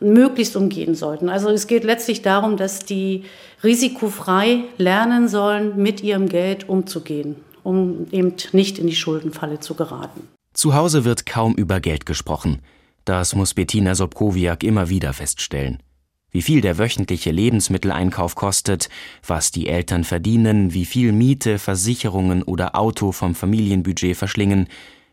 möglichst 0.00 0.56
umgehen 0.56 0.94
sollten. 0.94 1.28
Also 1.28 1.48
es 1.48 1.66
geht 1.66 1.84
letztlich 1.84 2.22
darum, 2.22 2.56
dass 2.56 2.80
die 2.80 3.24
risikofrei 3.62 4.64
lernen 4.76 5.28
sollen, 5.28 5.76
mit 5.76 6.02
ihrem 6.02 6.28
Geld 6.28 6.68
umzugehen, 6.68 7.36
um 7.62 8.06
eben 8.12 8.34
nicht 8.52 8.78
in 8.78 8.86
die 8.86 8.94
Schuldenfalle 8.94 9.60
zu 9.60 9.74
geraten. 9.74 10.28
Zu 10.52 10.74
Hause 10.74 11.04
wird 11.04 11.26
kaum 11.26 11.54
über 11.54 11.80
Geld 11.80 12.06
gesprochen. 12.06 12.60
Das 13.04 13.34
muss 13.34 13.54
Bettina 13.54 13.94
Sobkowiak 13.94 14.62
immer 14.62 14.88
wieder 14.88 15.12
feststellen. 15.12 15.78
Wie 16.34 16.42
viel 16.42 16.60
der 16.60 16.78
wöchentliche 16.78 17.30
Lebensmitteleinkauf 17.30 18.34
kostet, 18.34 18.88
was 19.24 19.52
die 19.52 19.68
Eltern 19.68 20.02
verdienen, 20.02 20.74
wie 20.74 20.84
viel 20.84 21.12
Miete, 21.12 21.60
Versicherungen 21.60 22.42
oder 22.42 22.74
Auto 22.74 23.12
vom 23.12 23.36
Familienbudget 23.36 24.16
verschlingen, 24.16 24.66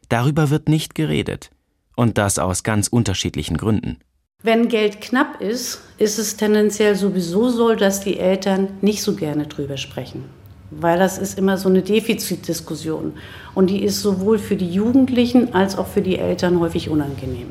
darüber 0.09 0.49
wird 0.49 0.67
nicht 0.67 0.95
geredet. 0.95 1.51
Und 1.95 2.17
das 2.17 2.39
aus 2.39 2.63
ganz 2.63 2.87
unterschiedlichen 2.87 3.57
Gründen. 3.57 3.99
Wenn 4.41 4.67
Geld 4.67 4.99
knapp 4.99 5.39
ist, 5.39 5.83
ist 5.99 6.17
es 6.17 6.37
tendenziell 6.37 6.95
sowieso 6.95 7.49
so, 7.49 7.75
dass 7.75 7.99
die 7.99 8.17
Eltern 8.17 8.69
nicht 8.81 9.03
so 9.03 9.13
gerne 9.15 9.45
drüber 9.45 9.77
sprechen. 9.77 10.23
Weil 10.71 10.97
das 10.97 11.19
ist 11.19 11.37
immer 11.37 11.57
so 11.57 11.69
eine 11.69 11.83
Defizitdiskussion. 11.83 13.13
Und 13.53 13.69
die 13.69 13.83
ist 13.83 14.01
sowohl 14.01 14.39
für 14.39 14.55
die 14.55 14.71
Jugendlichen 14.71 15.53
als 15.53 15.77
auch 15.77 15.87
für 15.87 16.01
die 16.01 16.17
Eltern 16.17 16.59
häufig 16.59 16.89
unangenehm. 16.89 17.49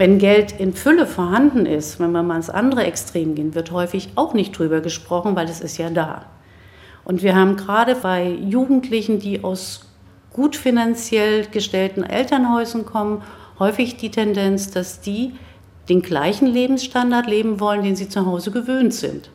Wenn 0.00 0.18
Geld 0.18 0.52
in 0.58 0.72
Fülle 0.72 1.06
vorhanden 1.06 1.66
ist, 1.66 2.00
wenn 2.00 2.12
wir 2.12 2.22
mal 2.22 2.36
ins 2.36 2.48
andere 2.48 2.84
Extrem 2.84 3.34
gehen, 3.34 3.54
wird 3.54 3.70
häufig 3.70 4.08
auch 4.14 4.32
nicht 4.32 4.58
drüber 4.58 4.80
gesprochen, 4.80 5.36
weil 5.36 5.46
es 5.46 5.60
ist 5.60 5.76
ja 5.76 5.90
da. 5.90 6.24
Und 7.04 7.22
wir 7.22 7.34
haben 7.34 7.58
gerade 7.58 7.94
bei 7.96 8.30
Jugendlichen, 8.30 9.18
die 9.18 9.44
aus 9.44 9.90
gut 10.32 10.56
finanziell 10.56 11.44
gestellten 11.48 12.02
Elternhäusern 12.02 12.86
kommen, 12.86 13.20
häufig 13.58 13.98
die 13.98 14.10
Tendenz, 14.10 14.70
dass 14.70 15.02
die 15.02 15.34
den 15.90 16.00
gleichen 16.00 16.46
Lebensstandard 16.46 17.26
leben 17.26 17.60
wollen, 17.60 17.82
den 17.82 17.94
sie 17.94 18.08
zu 18.08 18.24
Hause 18.24 18.52
gewöhnt 18.52 18.94
sind. 18.94 19.28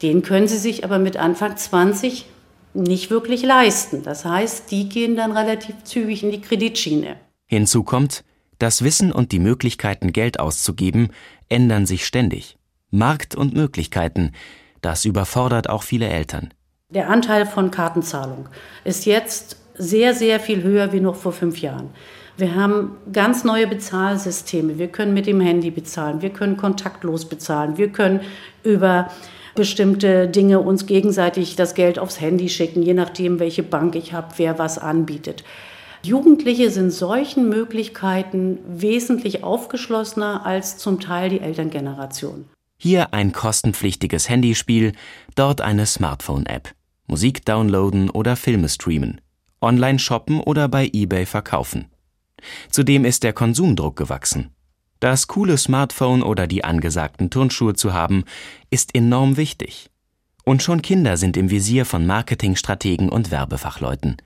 Den 0.00 0.22
können 0.22 0.46
sie 0.46 0.58
sich 0.58 0.84
aber 0.84 1.00
mit 1.00 1.16
Anfang 1.16 1.56
20 1.56 2.24
nicht 2.72 3.10
wirklich 3.10 3.42
leisten. 3.42 4.04
Das 4.04 4.24
heißt, 4.24 4.70
die 4.70 4.88
gehen 4.88 5.16
dann 5.16 5.32
relativ 5.32 5.74
zügig 5.82 6.22
in 6.22 6.30
die 6.30 6.40
Kreditschiene. 6.40 7.16
Hinzu 7.46 7.82
kommt, 7.82 8.22
das 8.58 8.82
Wissen 8.82 9.12
und 9.12 9.32
die 9.32 9.38
Möglichkeiten, 9.38 10.12
Geld 10.12 10.40
auszugeben, 10.40 11.10
ändern 11.48 11.86
sich 11.86 12.06
ständig. 12.06 12.56
Markt 12.90 13.34
und 13.34 13.54
Möglichkeiten, 13.54 14.32
das 14.80 15.04
überfordert 15.04 15.68
auch 15.68 15.82
viele 15.82 16.08
Eltern. 16.08 16.52
Der 16.90 17.10
Anteil 17.10 17.44
von 17.44 17.70
Kartenzahlung 17.70 18.48
ist 18.84 19.04
jetzt 19.04 19.56
sehr, 19.74 20.14
sehr 20.14 20.40
viel 20.40 20.62
höher 20.62 20.92
wie 20.92 21.00
noch 21.00 21.16
vor 21.16 21.32
fünf 21.32 21.60
Jahren. 21.60 21.90
Wir 22.36 22.54
haben 22.54 22.96
ganz 23.12 23.44
neue 23.44 23.66
Bezahlsysteme. 23.66 24.78
Wir 24.78 24.88
können 24.88 25.12
mit 25.12 25.26
dem 25.26 25.40
Handy 25.40 25.70
bezahlen, 25.70 26.22
wir 26.22 26.30
können 26.30 26.56
kontaktlos 26.56 27.28
bezahlen, 27.28 27.76
wir 27.76 27.88
können 27.88 28.20
über 28.62 29.10
bestimmte 29.54 30.28
Dinge 30.28 30.60
uns 30.60 30.86
gegenseitig 30.86 31.56
das 31.56 31.74
Geld 31.74 31.98
aufs 31.98 32.20
Handy 32.20 32.48
schicken, 32.48 32.80
je 32.80 32.94
nachdem, 32.94 33.40
welche 33.40 33.64
Bank 33.64 33.96
ich 33.96 34.12
habe, 34.12 34.28
wer 34.36 34.58
was 34.58 34.78
anbietet. 34.78 35.42
Jugendliche 36.02 36.70
sind 36.70 36.90
solchen 36.90 37.48
Möglichkeiten 37.48 38.58
wesentlich 38.66 39.42
aufgeschlossener 39.42 40.46
als 40.46 40.78
zum 40.78 41.00
Teil 41.00 41.30
die 41.30 41.40
Elterngeneration. 41.40 42.44
Hier 42.78 43.12
ein 43.12 43.32
kostenpflichtiges 43.32 44.28
Handyspiel, 44.28 44.92
dort 45.34 45.60
eine 45.60 45.86
Smartphone-App. 45.86 46.72
Musik 47.08 47.44
downloaden 47.44 48.10
oder 48.10 48.36
Filme 48.36 48.68
streamen. 48.68 49.20
Online 49.60 49.98
shoppen 49.98 50.40
oder 50.40 50.68
bei 50.68 50.88
eBay 50.92 51.26
verkaufen. 51.26 51.86
Zudem 52.70 53.04
ist 53.04 53.24
der 53.24 53.32
Konsumdruck 53.32 53.96
gewachsen. 53.96 54.50
Das 55.00 55.26
coole 55.26 55.58
Smartphone 55.58 56.22
oder 56.22 56.46
die 56.46 56.64
angesagten 56.64 57.30
Turnschuhe 57.30 57.74
zu 57.74 57.92
haben, 57.92 58.24
ist 58.70 58.94
enorm 58.94 59.36
wichtig. 59.36 59.90
Und 60.44 60.62
schon 60.62 60.82
Kinder 60.82 61.16
sind 61.16 61.36
im 61.36 61.50
Visier 61.50 61.84
von 61.84 62.06
Marketingstrategen 62.06 63.08
und 63.08 63.30
Werbefachleuten. 63.30 64.16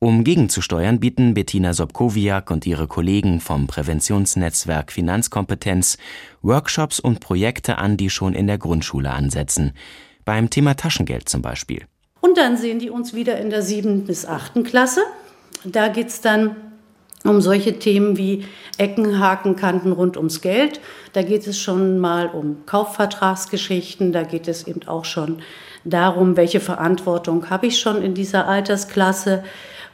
Um 0.00 0.22
gegenzusteuern, 0.22 1.00
bieten 1.00 1.34
Bettina 1.34 1.74
Sobkowiak 1.74 2.52
und 2.52 2.64
ihre 2.66 2.86
Kollegen 2.86 3.40
vom 3.40 3.66
Präventionsnetzwerk 3.66 4.92
Finanzkompetenz 4.92 5.98
Workshops 6.40 7.00
und 7.00 7.18
Projekte 7.18 7.78
an, 7.78 7.96
die 7.96 8.08
schon 8.08 8.32
in 8.32 8.46
der 8.46 8.58
Grundschule 8.58 9.10
ansetzen. 9.10 9.72
Beim 10.24 10.50
Thema 10.50 10.74
Taschengeld 10.74 11.28
zum 11.28 11.42
Beispiel. 11.42 11.84
Und 12.20 12.38
dann 12.38 12.56
sehen 12.56 12.78
die 12.78 12.90
uns 12.90 13.12
wieder 13.12 13.40
in 13.40 13.50
der 13.50 13.62
siebten 13.62 14.04
bis 14.04 14.24
achten 14.24 14.62
Klasse. 14.62 15.00
Da 15.64 15.88
geht 15.88 16.08
es 16.08 16.20
dann 16.20 16.54
um 17.24 17.40
solche 17.40 17.80
Themen 17.80 18.16
wie 18.16 18.44
Ecken, 18.76 19.18
Haken, 19.18 19.56
Kanten 19.56 19.90
rund 19.90 20.16
ums 20.16 20.42
Geld. 20.42 20.80
Da 21.12 21.22
geht 21.22 21.44
es 21.48 21.58
schon 21.58 21.98
mal 21.98 22.28
um 22.28 22.64
Kaufvertragsgeschichten, 22.66 24.12
da 24.12 24.22
geht 24.22 24.46
es 24.46 24.64
eben 24.64 24.86
auch 24.86 25.04
schon 25.04 25.38
darum, 25.84 26.36
welche 26.36 26.60
Verantwortung 26.60 27.50
habe 27.50 27.66
ich 27.66 27.80
schon 27.80 28.00
in 28.00 28.14
dieser 28.14 28.46
Altersklasse 28.46 29.42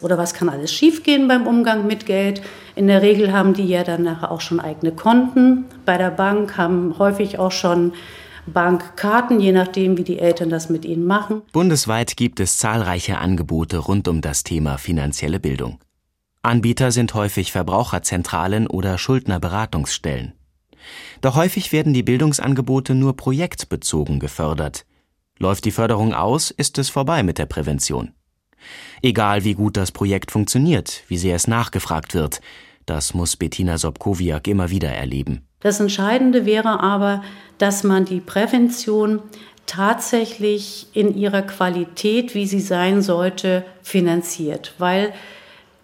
oder 0.00 0.18
was 0.18 0.34
kann 0.34 0.48
alles 0.48 0.72
schiefgehen 0.72 1.28
beim 1.28 1.46
Umgang 1.46 1.86
mit 1.86 2.06
Geld. 2.06 2.42
In 2.74 2.86
der 2.86 3.02
Regel 3.02 3.32
haben 3.32 3.54
die 3.54 3.66
ja 3.66 3.84
dann 3.84 4.06
auch 4.06 4.40
schon 4.40 4.60
eigene 4.60 4.92
Konten 4.92 5.64
bei 5.84 5.98
der 5.98 6.10
Bank, 6.10 6.56
haben 6.56 6.98
häufig 6.98 7.38
auch 7.38 7.52
schon 7.52 7.92
Bankkarten, 8.46 9.40
je 9.40 9.52
nachdem, 9.52 9.96
wie 9.96 10.04
die 10.04 10.18
Eltern 10.18 10.50
das 10.50 10.68
mit 10.68 10.84
ihnen 10.84 11.06
machen. 11.06 11.42
Bundesweit 11.52 12.16
gibt 12.16 12.40
es 12.40 12.58
zahlreiche 12.58 13.18
Angebote 13.18 13.78
rund 13.78 14.06
um 14.08 14.20
das 14.20 14.44
Thema 14.44 14.76
finanzielle 14.76 15.40
Bildung. 15.40 15.78
Anbieter 16.42 16.92
sind 16.92 17.14
häufig 17.14 17.52
Verbraucherzentralen 17.52 18.66
oder 18.66 18.98
Schuldnerberatungsstellen. 18.98 20.34
Doch 21.22 21.36
häufig 21.36 21.72
werden 21.72 21.94
die 21.94 22.02
Bildungsangebote 22.02 22.94
nur 22.94 23.16
projektbezogen 23.16 24.20
gefördert. 24.20 24.84
Läuft 25.38 25.64
die 25.64 25.70
Förderung 25.70 26.12
aus, 26.12 26.50
ist 26.50 26.76
es 26.76 26.90
vorbei 26.90 27.22
mit 27.22 27.38
der 27.38 27.46
Prävention. 27.46 28.12
Egal 29.02 29.44
wie 29.44 29.54
gut 29.54 29.76
das 29.76 29.92
Projekt 29.92 30.30
funktioniert, 30.30 31.02
wie 31.08 31.18
sehr 31.18 31.36
es 31.36 31.46
nachgefragt 31.46 32.14
wird, 32.14 32.40
das 32.86 33.14
muss 33.14 33.36
Bettina 33.36 33.78
Sobkowiak 33.78 34.46
immer 34.48 34.70
wieder 34.70 34.90
erleben. 34.90 35.42
Das 35.60 35.80
Entscheidende 35.80 36.44
wäre 36.44 36.80
aber, 36.80 37.22
dass 37.58 37.84
man 37.84 38.04
die 38.04 38.20
Prävention 38.20 39.22
tatsächlich 39.66 40.88
in 40.92 41.16
ihrer 41.16 41.42
Qualität, 41.42 42.34
wie 42.34 42.46
sie 42.46 42.60
sein 42.60 43.00
sollte, 43.00 43.64
finanziert, 43.82 44.74
weil 44.78 45.14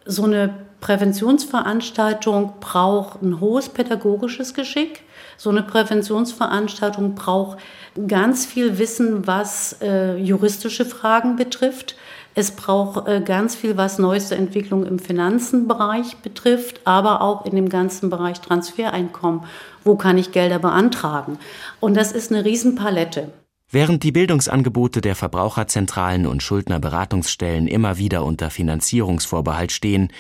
so 0.04 0.24
eine 0.24 0.54
Präventionsveranstaltung 0.80 2.54
braucht 2.60 3.22
ein 3.22 3.40
hohes 3.40 3.68
pädagogisches 3.68 4.54
Geschick. 4.54 5.02
So 5.36 5.50
eine 5.50 5.62
Präventionsveranstaltung 5.62 7.14
braucht 7.14 7.58
ganz 8.06 8.46
viel 8.46 8.78
Wissen, 8.78 9.26
was 9.26 9.76
äh, 9.80 10.16
juristische 10.16 10.84
Fragen 10.84 11.36
betrifft. 11.36 11.96
Es 12.40 12.52
braucht 12.52 13.06
äh, 13.06 13.20
ganz 13.20 13.54
viel, 13.54 13.76
was 13.76 13.98
neueste 13.98 14.34
Entwicklung 14.34 14.86
im 14.86 14.98
Finanzenbereich 14.98 16.16
betrifft, 16.22 16.80
aber 16.86 17.20
auch 17.20 17.44
in 17.44 17.54
dem 17.54 17.68
ganzen 17.68 18.08
Bereich 18.08 18.40
Transfereinkommen. 18.40 19.42
Wo 19.84 19.96
kann 19.96 20.16
ich 20.16 20.32
Gelder 20.32 20.58
beantragen? 20.58 21.38
Und 21.80 21.98
das 21.98 22.12
ist 22.12 22.32
eine 22.32 22.46
Riesenpalette. 22.46 23.30
Während 23.68 24.04
die 24.04 24.12
Bildungsangebote 24.12 25.02
der 25.02 25.16
Verbraucherzentralen 25.16 26.26
und 26.26 26.42
Schuldnerberatungsstellen 26.42 27.66
immer 27.66 27.98
wieder 27.98 28.24
unter 28.24 28.48
Finanzierungsvorbehalt 28.48 29.70
stehen, 29.70 30.10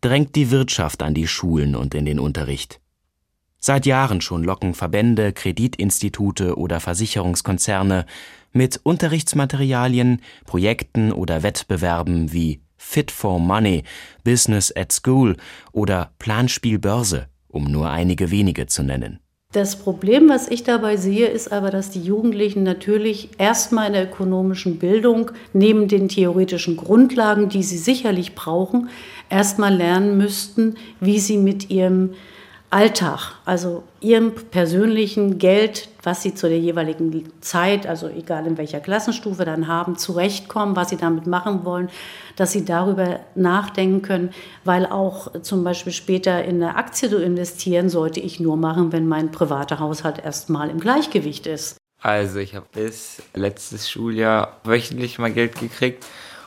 drängt 0.00 0.34
die 0.34 0.50
Wirtschaft 0.50 1.00
an 1.04 1.14
die 1.14 1.28
Schulen 1.28 1.76
und 1.76 1.94
in 1.94 2.06
den 2.06 2.18
Unterricht. 2.18 2.80
Seit 3.60 3.86
Jahren 3.86 4.20
schon 4.20 4.42
locken 4.42 4.74
Verbände, 4.74 5.32
Kreditinstitute 5.32 6.56
oder 6.56 6.80
Versicherungskonzerne 6.80 8.04
mit 8.52 8.80
Unterrichtsmaterialien, 8.82 10.20
Projekten 10.46 11.12
oder 11.12 11.42
Wettbewerben 11.42 12.32
wie 12.32 12.60
Fit 12.76 13.10
for 13.10 13.38
Money, 13.40 13.82
Business 14.24 14.74
at 14.74 14.92
School 14.92 15.36
oder 15.72 16.12
Planspiel 16.18 16.78
Börse, 16.78 17.26
um 17.48 17.64
nur 17.64 17.90
einige 17.90 18.30
wenige 18.30 18.66
zu 18.66 18.82
nennen. 18.82 19.20
Das 19.52 19.76
Problem, 19.76 20.28
was 20.28 20.48
ich 20.48 20.62
dabei 20.62 20.98
sehe, 20.98 21.26
ist 21.26 21.52
aber, 21.52 21.70
dass 21.70 21.88
die 21.88 22.02
Jugendlichen 22.02 22.64
natürlich 22.64 23.30
erstmal 23.38 23.86
in 23.86 23.94
der 23.94 24.04
ökonomischen 24.04 24.78
Bildung 24.78 25.30
neben 25.54 25.88
den 25.88 26.08
theoretischen 26.08 26.76
Grundlagen, 26.76 27.48
die 27.48 27.62
sie 27.62 27.78
sicherlich 27.78 28.34
brauchen, 28.34 28.90
erstmal 29.30 29.74
lernen 29.74 30.18
müssten, 30.18 30.76
wie 31.00 31.18
sie 31.18 31.38
mit 31.38 31.70
ihrem 31.70 32.10
Alltag, 32.70 33.32
also 33.46 33.82
ihrem 34.00 34.34
persönlichen 34.34 35.38
Geld, 35.38 35.88
was 36.02 36.22
sie 36.22 36.34
zu 36.34 36.50
der 36.50 36.58
jeweiligen 36.58 37.32
Zeit, 37.40 37.86
also 37.86 38.08
egal 38.08 38.46
in 38.46 38.58
welcher 38.58 38.80
Klassenstufe 38.80 39.46
dann 39.46 39.68
haben, 39.68 39.96
zurechtkommen, 39.96 40.76
was 40.76 40.90
sie 40.90 40.98
damit 40.98 41.26
machen 41.26 41.64
wollen, 41.64 41.88
dass 42.36 42.52
sie 42.52 42.66
darüber 42.66 43.20
nachdenken 43.34 44.02
können, 44.02 44.30
weil 44.64 44.84
auch 44.84 45.40
zum 45.40 45.64
Beispiel 45.64 45.94
später 45.94 46.44
in 46.44 46.62
eine 46.62 46.76
Aktie 46.76 47.08
zu 47.08 47.22
investieren, 47.22 47.88
sollte 47.88 48.20
ich 48.20 48.38
nur 48.38 48.58
machen, 48.58 48.92
wenn 48.92 49.08
mein 49.08 49.32
privater 49.32 49.78
Haushalt 49.78 50.22
erstmal 50.22 50.68
im 50.68 50.78
Gleichgewicht 50.78 51.46
ist. 51.46 51.78
Also 52.02 52.38
ich 52.38 52.54
habe 52.54 52.66
bis 52.72 53.22
letztes 53.34 53.90
Schuljahr 53.90 54.58
wöchentlich 54.64 55.18
mal 55.18 55.32
Geld 55.32 55.58
gekriegt. 55.58 56.04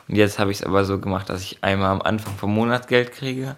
Und 0.08 0.14
jetzt 0.14 0.38
habe 0.38 0.52
ich 0.52 0.58
es 0.58 0.64
aber 0.64 0.84
so 0.84 1.00
gemacht, 1.00 1.28
dass 1.28 1.42
ich 1.42 1.58
einmal 1.62 1.90
am 1.90 2.02
Anfang 2.02 2.34
vom 2.36 2.54
Monat 2.54 2.86
Geld 2.86 3.12
kriege 3.12 3.56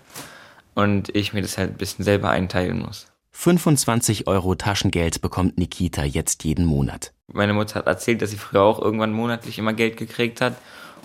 und 0.75 1.15
ich 1.15 1.33
mir 1.33 1.43
das 1.43 1.59
halt 1.59 1.73
ein 1.73 1.77
bisschen 1.77 2.05
selber 2.05 2.31
einteilen 2.31 2.81
muss. 2.81 3.07
25 3.33 4.27
Euro 4.29 4.55
Taschengeld 4.55 5.21
bekommt 5.21 5.59
Nikita 5.59 6.05
jetzt 6.05 6.45
jeden 6.45 6.65
Monat. 6.65 7.13
Meine 7.33 7.53
Mutter 7.53 7.81
hat 7.81 7.87
erzählt, 7.87 8.23
dass 8.23 8.31
sie 8.31 8.37
früher 8.37 8.63
auch 8.63 8.81
irgendwann 8.81 9.13
monatlich 9.13 9.59
immer 9.59 9.73
Geld 9.73 9.97
gekriegt 9.97 10.41
hat. 10.41 10.57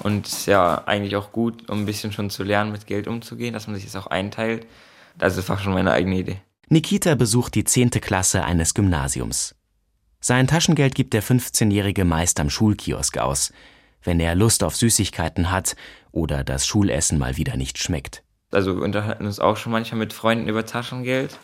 Und 0.04 0.28
es 0.28 0.34
ist 0.34 0.46
ja 0.46 0.84
eigentlich 0.86 1.16
auch 1.16 1.32
gut, 1.32 1.70
um 1.70 1.82
ein 1.82 1.86
bisschen 1.86 2.12
schon 2.12 2.30
zu 2.30 2.44
lernen, 2.44 2.72
mit 2.72 2.88
Geld 2.88 3.08
umzugehen, 3.08 3.54
dass 3.54 3.68
man 3.68 3.76
sich 3.76 3.86
das 3.86 3.96
auch 3.96 4.08
einteilt. 4.08 4.66
Das 5.18 5.34
ist 5.34 5.50
einfach 5.50 5.62
schon 5.62 5.74
meine 5.74 5.92
eigene 5.92 6.18
Idee. 6.18 6.42
Nikita 6.70 7.16
besucht 7.16 7.56
die 7.56 7.64
10. 7.64 7.90
Klasse 7.90 8.46
eines 8.46 8.74
Gymnasiums. 8.76 9.56
Sein 10.22 10.48
Taschengeld 10.48 10.96
gibt 10.96 11.14
der 11.14 11.24
15-Jährige 11.24 12.06
meist 12.06 12.40
am 12.40 12.50
Schulkiosk 12.50 13.18
aus, 13.18 13.52
wenn 14.04 14.20
er 14.20 14.36
Lust 14.36 14.64
auf 14.64 14.76
Süßigkeiten 14.76 15.52
hat 15.52 15.76
oder 16.12 16.44
das 16.44 16.68
Schulessen 16.68 17.18
mal 17.18 17.38
wieder 17.38 17.58
nicht 17.58 17.78
schmeckt. 17.80 18.24
Also 18.52 18.76
wir 18.76 18.84
unterhalten 18.84 19.26
uns 19.26 19.40
auch 19.40 19.58
schon 19.58 19.72
manchmal 19.72 20.00
mit 20.00 20.14
Freunden 20.14 20.48
über 20.48 20.66
Taschengeld. 20.66 21.38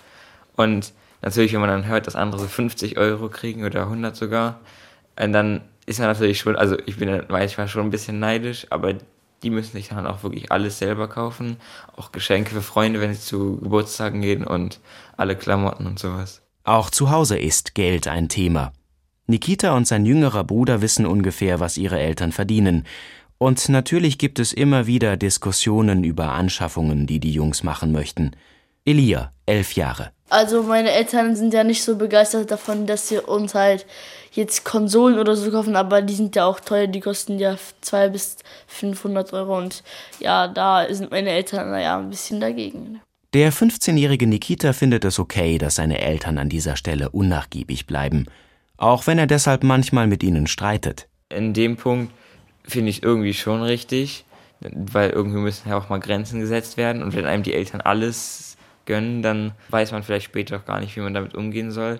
Und 0.55 0.93
natürlich, 1.21 1.53
wenn 1.53 1.61
man 1.61 1.69
dann 1.69 1.85
hört, 1.85 2.07
dass 2.07 2.15
andere 2.15 2.41
so 2.41 2.47
50 2.47 2.97
Euro 2.97 3.29
kriegen 3.29 3.63
oder 3.63 3.83
100 3.83 4.15
sogar, 4.15 4.59
äh, 5.15 5.29
dann 5.29 5.61
ist 5.85 5.99
man 5.99 6.07
natürlich 6.07 6.39
schon, 6.39 6.55
also 6.55 6.77
ich 6.85 6.97
bin 6.97 7.23
manchmal 7.29 7.67
schon 7.67 7.83
ein 7.83 7.91
bisschen 7.91 8.19
neidisch, 8.19 8.67
aber 8.71 8.93
die 9.43 9.49
müssen 9.49 9.73
sich 9.73 9.89
dann 9.89 10.07
auch 10.07 10.23
wirklich 10.23 10.51
alles 10.51 10.79
selber 10.79 11.07
kaufen. 11.07 11.57
Auch 11.95 12.11
Geschenke 12.11 12.51
für 12.51 12.61
Freunde, 12.61 12.99
wenn 13.01 13.13
sie 13.13 13.21
zu 13.21 13.57
Geburtstagen 13.57 14.21
gehen 14.21 14.43
und 14.43 14.79
alle 15.17 15.35
Klamotten 15.35 15.85
und 15.85 15.99
sowas. 15.99 16.41
Auch 16.63 16.89
zu 16.89 17.11
Hause 17.11 17.37
ist 17.37 17.75
Geld 17.75 18.07
ein 18.07 18.27
Thema. 18.27 18.73
Nikita 19.27 19.75
und 19.75 19.87
sein 19.87 20.05
jüngerer 20.05 20.43
Bruder 20.43 20.81
wissen 20.81 21.05
ungefähr, 21.05 21.59
was 21.59 21.77
ihre 21.77 21.99
Eltern 21.99 22.31
verdienen. 22.31 22.85
Und 23.37 23.67
natürlich 23.69 24.17
gibt 24.17 24.39
es 24.39 24.53
immer 24.53 24.87
wieder 24.87 25.17
Diskussionen 25.17 26.03
über 26.03 26.31
Anschaffungen, 26.31 27.05
die 27.05 27.19
die 27.19 27.31
Jungs 27.31 27.63
machen 27.63 27.91
möchten. 27.91 28.31
Elia, 28.85 29.33
elf 29.45 29.73
Jahre. 29.73 30.11
Also 30.29 30.63
meine 30.63 30.91
Eltern 30.91 31.35
sind 31.35 31.53
ja 31.53 31.63
nicht 31.63 31.83
so 31.83 31.97
begeistert 31.97 32.49
davon, 32.49 32.87
dass 32.87 33.09
sie 33.09 33.19
uns 33.19 33.53
halt 33.53 33.85
jetzt 34.31 34.63
Konsolen 34.63 35.19
oder 35.19 35.35
so 35.35 35.51
kaufen, 35.51 35.75
aber 35.75 36.01
die 36.01 36.15
sind 36.15 36.35
ja 36.35 36.45
auch 36.45 36.59
teuer, 36.59 36.87
die 36.87 36.99
kosten 36.99 37.37
ja 37.37 37.57
200 37.81 38.13
bis 38.13 38.37
500 38.67 39.33
Euro 39.33 39.57
und 39.57 39.83
ja, 40.19 40.47
da 40.47 40.85
sind 40.89 41.11
meine 41.11 41.29
Eltern 41.29 41.69
naja 41.69 41.97
ein 41.97 42.09
bisschen 42.09 42.39
dagegen. 42.39 43.01
Der 43.33 43.51
15-jährige 43.51 44.27
Nikita 44.27 44.73
findet 44.73 45.05
es 45.05 45.19
okay, 45.19 45.57
dass 45.57 45.75
seine 45.75 45.99
Eltern 45.99 46.37
an 46.37 46.49
dieser 46.49 46.75
Stelle 46.75 47.09
unnachgiebig 47.09 47.85
bleiben, 47.85 48.25
auch 48.77 49.07
wenn 49.07 49.19
er 49.19 49.27
deshalb 49.27 49.63
manchmal 49.63 50.07
mit 50.07 50.23
ihnen 50.23 50.47
streitet. 50.47 51.07
In 51.29 51.53
dem 51.53 51.75
Punkt 51.75 52.11
finde 52.67 52.89
ich 52.89 53.03
irgendwie 53.03 53.33
schon 53.33 53.61
richtig, 53.61 54.25
weil 54.59 55.09
irgendwie 55.09 55.39
müssen 55.39 55.69
ja 55.69 55.77
auch 55.77 55.89
mal 55.89 55.99
Grenzen 55.99 56.39
gesetzt 56.39 56.77
werden 56.77 57.03
und 57.03 57.15
wenn 57.15 57.25
einem 57.25 57.43
die 57.43 57.53
Eltern 57.53 57.81
alles 57.81 58.57
gönnen, 58.85 59.21
dann 59.21 59.53
weiß 59.69 59.91
man 59.91 60.03
vielleicht 60.03 60.25
später 60.25 60.57
auch 60.57 60.65
gar 60.65 60.79
nicht, 60.79 60.95
wie 60.95 61.01
man 61.01 61.13
damit 61.13 61.35
umgehen 61.35 61.71
soll. 61.71 61.99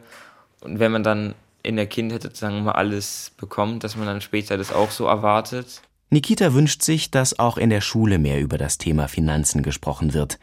Und 0.62 0.80
wenn 0.80 0.92
man 0.92 1.04
dann 1.04 1.36
in 1.64 1.76
der 1.76 1.88
Kindheit 1.88 2.24
sozusagen 2.24 2.64
mal 2.64 2.74
alles 2.74 3.32
bekommt, 3.38 3.84
dass 3.84 3.96
man 3.96 4.06
dann 4.06 4.22
später 4.22 4.58
das 4.58 4.72
auch 4.72 4.92
so 4.92 5.06
erwartet. 5.06 5.82
Nikita 6.12 6.54
wünscht 6.54 6.84
sich, 6.84 7.10
dass 7.10 7.40
auch 7.40 7.58
in 7.58 7.72
der 7.72 7.82
Schule 7.82 8.20
mehr 8.20 8.40
über 8.40 8.58
das 8.58 8.78
Thema 8.78 9.08
Finanzen 9.08 9.64
gesprochen 9.64 10.14
wird. 10.14 10.40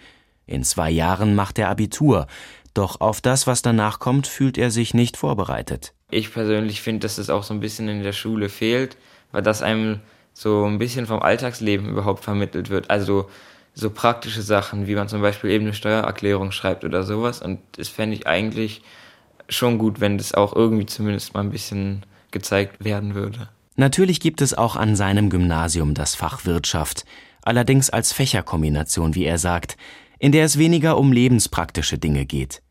In 0.47 0.65
zwei 0.65 0.91
Jahren 0.91 1.35
macht 1.35 1.59
er 1.59 1.69
Abitur, 1.69 2.27
doch 2.75 3.01
auf 3.01 3.21
das, 3.21 3.47
was 3.47 3.63
danach 3.63 3.99
kommt, 3.99 4.27
fühlt 4.27 4.59
er 4.59 4.71
sich 4.71 4.95
nicht 4.95 5.17
vorbereitet. 5.17 5.95
Ich 6.11 6.33
persönlich 6.33 6.83
finde, 6.83 7.01
dass 7.01 7.19
es 7.19 7.31
auch 7.31 7.43
so 7.43 7.55
ein 7.55 7.61
bisschen 7.61 7.89
in 7.89 8.03
der 8.03 8.13
Schule 8.13 8.49
fehlt, 8.49 8.97
weil 9.33 9.43
das 9.43 9.63
einem 9.63 10.01
so 10.35 10.65
ein 10.65 10.79
bisschen 10.79 11.07
vom 11.07 11.21
Alltagsleben 11.21 11.89
überhaupt 11.89 12.25
vermittelt 12.25 12.71
wird. 12.71 12.91
Also 12.91 13.29
so 13.75 13.91
praktische 13.91 14.43
Sachen, 14.43 14.87
wie 14.87 14.95
man 14.95 15.09
zum 15.09 15.23
Beispiel 15.23 15.51
eben 15.51 15.65
eine 15.65 15.75
Steuererklärung 15.75 16.53
schreibt 16.53 16.85
oder 16.85 17.03
sowas. 17.03 17.41
Und 17.41 17.59
das 17.77 17.89
fände 17.89 18.17
ich 18.17 18.27
eigentlich 18.27 18.83
schon 19.49 19.79
gut, 19.79 20.01
wenn 20.01 20.19
das 20.19 20.35
auch 20.35 20.55
irgendwie 20.55 20.87
zumindest 20.87 21.35
mal 21.35 21.41
ein 21.41 21.51
bisschen 21.51 22.05
gezeigt 22.31 22.85
werden 22.85 23.15
würde. 23.15 23.49
Natürlich 23.77 24.21
gibt 24.21 24.43
es 24.43 24.55
auch 24.55 24.77
an 24.77 24.97
seinem 24.97 25.31
Gymnasium 25.31 25.95
das 25.95 26.15
Fach 26.15 26.45
Wirtschaft, 26.45 27.05
allerdings 27.43 27.91
als 27.91 28.13
Fächerkombination, 28.13 29.15
wie 29.15 29.25
er 29.25 29.39
sagt, 29.39 29.77
in 30.19 30.33
der 30.33 30.45
es 30.45 30.59
weniger 30.59 30.99
um 30.99 31.13
lebenspraktische 31.13 31.99
Dinge 31.99 32.27
geht. 32.27 32.63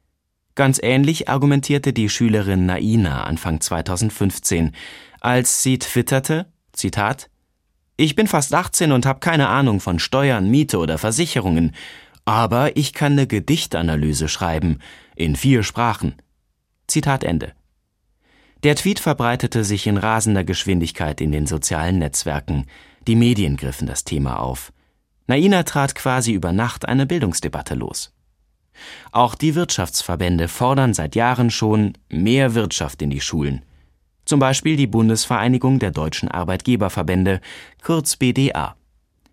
Ganz 0.55 0.79
ähnlich 0.81 1.29
argumentierte 1.29 1.93
die 1.93 2.09
Schülerin 2.09 2.65
Naina 2.65 3.23
Anfang 3.23 3.61
2015, 3.61 4.75
als 5.21 5.63
sie 5.63 5.79
twitterte, 5.79 6.50
Zitat, 6.73 7.29
Ich 7.97 8.15
bin 8.15 8.27
fast 8.27 8.53
18 8.53 8.91
und 8.91 9.05
habe 9.05 9.19
keine 9.19 9.49
Ahnung 9.49 9.79
von 9.79 9.99
Steuern, 9.99 10.49
Miete 10.49 10.77
oder 10.77 10.97
Versicherungen, 10.97 11.75
aber 12.25 12.77
ich 12.77 12.93
kann 12.93 13.13
eine 13.13 13.27
Gedichtanalyse 13.27 14.27
schreiben, 14.27 14.79
in 15.15 15.35
vier 15.35 15.63
Sprachen. 15.63 16.15
Zitat 16.87 17.23
Ende. 17.23 17.53
Der 18.63 18.75
Tweet 18.75 18.99
verbreitete 18.99 19.63
sich 19.63 19.87
in 19.87 19.97
rasender 19.97 20.43
Geschwindigkeit 20.43 21.19
in 21.19 21.31
den 21.31 21.47
sozialen 21.47 21.97
Netzwerken. 21.97 22.67
Die 23.07 23.15
Medien 23.15 23.57
griffen 23.57 23.87
das 23.87 24.03
Thema 24.03 24.39
auf. 24.39 24.71
Naina 25.25 25.63
trat 25.63 25.95
quasi 25.95 26.33
über 26.33 26.51
Nacht 26.51 26.87
eine 26.87 27.07
Bildungsdebatte 27.07 27.73
los. 27.73 28.13
Auch 29.11 29.35
die 29.35 29.55
Wirtschaftsverbände 29.55 30.47
fordern 30.47 30.93
seit 30.93 31.15
Jahren 31.15 31.49
schon 31.49 31.93
mehr 32.09 32.53
Wirtschaft 32.53 33.01
in 33.01 33.09
die 33.09 33.21
Schulen. 33.21 33.63
Zum 34.31 34.39
Beispiel 34.39 34.77
die 34.77 34.87
Bundesvereinigung 34.87 35.79
der 35.79 35.91
deutschen 35.91 36.29
Arbeitgeberverbände, 36.31 37.41
kurz 37.83 38.15
BDA. 38.15 38.77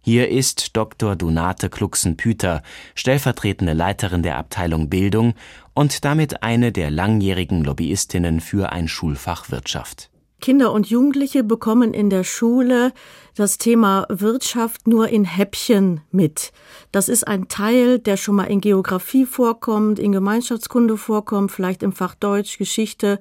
Hier 0.01 0.29
ist 0.29 0.77
Dr. 0.77 1.15
Donate 1.15 1.71
Kluxen-Püter, 1.71 2.65
stellvertretende 2.97 3.75
Leiterin 3.75 4.25
der 4.25 4.39
Abteilung 4.39 4.91
Bildung 4.91 5.35
und 5.73 6.05
damit 6.05 6.43
eine 6.43 6.73
der 6.73 6.91
langjährigen 6.91 7.63
Lobbyistinnen 7.63 8.41
für 8.41 8.73
ein 8.73 8.89
Schulfach 8.89 9.53
Wirtschaft. 9.53 10.11
Kinder 10.41 10.73
und 10.73 10.89
Jugendliche 10.89 11.43
bekommen 11.43 11.93
in 11.93 12.11
der 12.11 12.23
Schule 12.23 12.93
das 13.35 13.59
Thema 13.59 14.07
Wirtschaft 14.09 14.87
nur 14.87 15.09
in 15.09 15.25
Häppchen 15.25 16.01
mit. 16.11 16.53
Das 16.93 17.09
ist 17.09 17.27
ein 17.27 17.49
Teil, 17.49 17.99
der 17.99 18.17
schon 18.17 18.37
mal 18.37 18.45
in 18.45 18.61
Geografie 18.61 19.27
vorkommt, 19.27 19.99
in 19.99 20.13
Gemeinschaftskunde 20.13 20.97
vorkommt, 20.97 21.51
vielleicht 21.51 21.83
im 21.83 21.93
Fach 21.93 22.15
Deutsch, 22.15 22.59
Geschichte, 22.59 23.19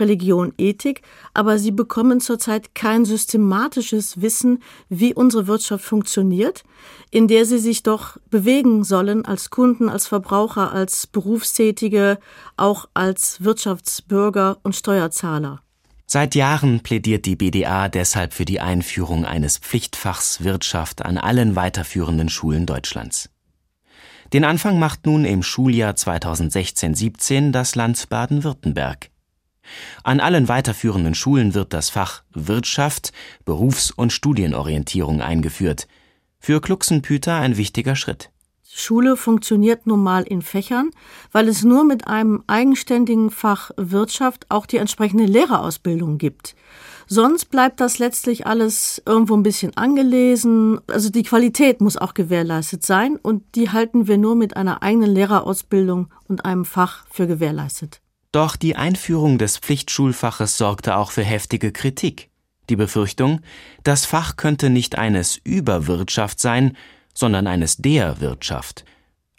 Religion, 0.00 0.52
Ethik, 0.58 1.02
aber 1.34 1.58
sie 1.58 1.70
bekommen 1.70 2.20
zurzeit 2.20 2.74
kein 2.74 3.04
systematisches 3.04 4.20
Wissen, 4.20 4.62
wie 4.88 5.14
unsere 5.14 5.46
Wirtschaft 5.46 5.84
funktioniert, 5.84 6.64
in 7.10 7.28
der 7.28 7.44
sie 7.44 7.58
sich 7.58 7.82
doch 7.82 8.16
bewegen 8.30 8.84
sollen 8.84 9.24
als 9.24 9.50
Kunden, 9.50 9.88
als 9.88 10.06
Verbraucher, 10.06 10.72
als 10.72 11.06
Berufstätige, 11.06 12.18
auch 12.56 12.88
als 12.94 13.42
Wirtschaftsbürger 13.42 14.58
und 14.62 14.76
Steuerzahler. 14.76 15.62
Seit 16.06 16.34
Jahren 16.34 16.80
plädiert 16.80 17.26
die 17.26 17.36
BDA 17.36 17.90
deshalb 17.90 18.32
für 18.32 18.46
die 18.46 18.60
Einführung 18.60 19.26
eines 19.26 19.58
Pflichtfachs 19.58 20.42
Wirtschaft 20.42 21.04
an 21.04 21.18
allen 21.18 21.54
weiterführenden 21.54 22.30
Schulen 22.30 22.64
Deutschlands. 22.64 23.28
Den 24.32 24.44
Anfang 24.44 24.78
macht 24.78 25.06
nun 25.06 25.24
im 25.24 25.42
Schuljahr 25.42 25.92
2016-17 25.94 27.50
das 27.50 27.74
Land 27.74 28.08
Baden-Württemberg. 28.08 29.10
An 30.02 30.20
allen 30.20 30.48
weiterführenden 30.48 31.14
Schulen 31.14 31.54
wird 31.54 31.72
das 31.72 31.90
Fach 31.90 32.22
Wirtschaft, 32.32 33.12
Berufs- 33.44 33.90
und 33.90 34.12
Studienorientierung 34.12 35.20
eingeführt. 35.20 35.88
Für 36.38 36.60
Kluxenpüter 36.60 37.36
ein 37.36 37.56
wichtiger 37.56 37.96
Schritt. 37.96 38.30
Schule 38.70 39.16
funktioniert 39.16 39.86
nun 39.86 40.02
mal 40.02 40.22
in 40.22 40.40
Fächern, 40.40 40.90
weil 41.32 41.48
es 41.48 41.64
nur 41.64 41.84
mit 41.84 42.06
einem 42.06 42.44
eigenständigen 42.46 43.30
Fach 43.30 43.70
Wirtschaft 43.76 44.46
auch 44.50 44.66
die 44.66 44.76
entsprechende 44.76 45.24
Lehrerausbildung 45.24 46.18
gibt. 46.18 46.54
Sonst 47.08 47.46
bleibt 47.46 47.80
das 47.80 47.98
letztlich 47.98 48.46
alles 48.46 49.02
irgendwo 49.06 49.34
ein 49.34 49.42
bisschen 49.42 49.76
angelesen. 49.76 50.78
Also 50.86 51.08
die 51.08 51.22
Qualität 51.22 51.80
muss 51.80 51.96
auch 51.96 52.12
gewährleistet 52.12 52.84
sein 52.84 53.16
und 53.16 53.42
die 53.54 53.70
halten 53.70 54.06
wir 54.06 54.18
nur 54.18 54.36
mit 54.36 54.56
einer 54.56 54.82
eigenen 54.82 55.10
Lehrerausbildung 55.10 56.08
und 56.28 56.44
einem 56.44 56.66
Fach 56.66 57.06
für 57.10 57.26
gewährleistet. 57.26 58.02
Doch 58.32 58.56
die 58.56 58.76
Einführung 58.76 59.38
des 59.38 59.58
Pflichtschulfaches 59.58 60.58
sorgte 60.58 60.96
auch 60.96 61.10
für 61.10 61.24
heftige 61.24 61.72
Kritik. 61.72 62.30
Die 62.68 62.76
Befürchtung, 62.76 63.40
das 63.82 64.04
Fach 64.04 64.36
könnte 64.36 64.68
nicht 64.68 64.98
eines 64.98 65.40
über 65.42 65.86
Wirtschaft 65.86 66.38
sein, 66.38 66.76
sondern 67.14 67.46
eines 67.46 67.78
der 67.78 68.20
Wirtschaft. 68.20 68.84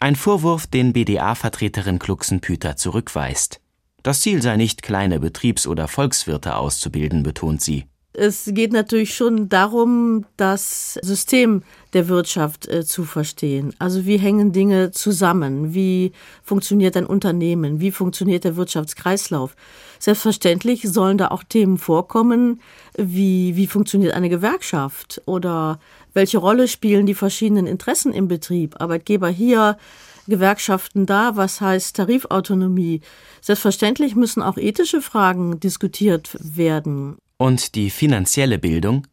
Ein 0.00 0.16
Vorwurf, 0.16 0.66
den 0.66 0.92
BDA-Vertreterin 0.92 1.98
Kluxenpüter 1.98 2.76
zurückweist. 2.76 3.60
Das 4.02 4.22
Ziel 4.22 4.42
sei 4.42 4.56
nicht, 4.56 4.82
kleine 4.82 5.20
Betriebs- 5.20 5.66
oder 5.66 5.86
Volkswirte 5.86 6.56
auszubilden, 6.56 7.22
betont 7.22 7.60
sie. 7.60 7.89
Es 8.12 8.50
geht 8.52 8.72
natürlich 8.72 9.14
schon 9.14 9.48
darum, 9.48 10.26
das 10.36 10.94
System 11.00 11.62
der 11.92 12.08
Wirtschaft 12.08 12.66
äh, 12.66 12.84
zu 12.84 13.04
verstehen. 13.04 13.72
Also 13.78 14.04
wie 14.04 14.16
hängen 14.16 14.50
Dinge 14.50 14.90
zusammen? 14.90 15.74
Wie 15.74 16.10
funktioniert 16.42 16.96
ein 16.96 17.06
Unternehmen? 17.06 17.78
Wie 17.78 17.92
funktioniert 17.92 18.42
der 18.42 18.56
Wirtschaftskreislauf? 18.56 19.54
Selbstverständlich 20.00 20.82
sollen 20.88 21.18
da 21.18 21.28
auch 21.28 21.44
Themen 21.44 21.78
vorkommen, 21.78 22.60
wie 22.96 23.54
wie 23.54 23.68
funktioniert 23.68 24.14
eine 24.14 24.28
Gewerkschaft 24.28 25.22
oder 25.26 25.78
welche 26.12 26.38
Rolle 26.38 26.66
spielen 26.66 27.06
die 27.06 27.14
verschiedenen 27.14 27.68
Interessen 27.68 28.12
im 28.12 28.26
Betrieb? 28.26 28.80
Arbeitgeber 28.80 29.28
hier, 29.28 29.78
Gewerkschaften 30.26 31.06
da, 31.06 31.36
was 31.36 31.60
heißt 31.60 31.94
Tarifautonomie? 31.94 33.02
Selbstverständlich 33.40 34.16
müssen 34.16 34.42
auch 34.42 34.56
ethische 34.56 35.00
Fragen 35.00 35.60
diskutiert 35.60 36.36
werden. 36.40 37.18
Und 37.40 37.74
die 37.74 37.88
finanzielle 37.88 38.58
Bildung? 38.58 39.06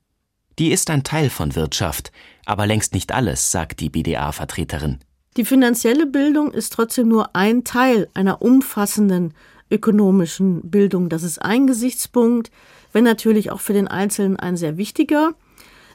Die 0.60 0.74
ist 0.74 0.90
ein 0.90 1.06
Teil 1.06 1.30
von 1.30 1.56
Wirtschaft, 1.56 2.12
aber 2.46 2.68
längst 2.68 2.94
nicht 2.94 3.14
alles, 3.14 3.54
sagt 3.54 3.80
die 3.80 3.90
BDA-Vertreterin. 3.90 4.98
Die 5.38 5.46
finanzielle 5.46 6.06
Bildung 6.06 6.52
ist 6.52 6.74
trotzdem 6.74 7.08
nur 7.08 7.38
ein 7.38 7.64
Teil 7.64 8.10
einer 8.14 8.42
umfassenden 8.42 9.34
ökonomischen 9.72 10.70
Bildung. 10.70 11.08
Das 11.08 11.24
ist 11.24 11.42
ein 11.42 11.68
Gesichtspunkt, 11.68 12.52
wenn 12.92 13.06
natürlich 13.06 13.50
auch 13.50 13.62
für 13.62 13.72
den 13.72 13.88
Einzelnen 13.88 14.36
ein 14.36 14.58
sehr 14.58 14.76
wichtiger. 14.76 15.34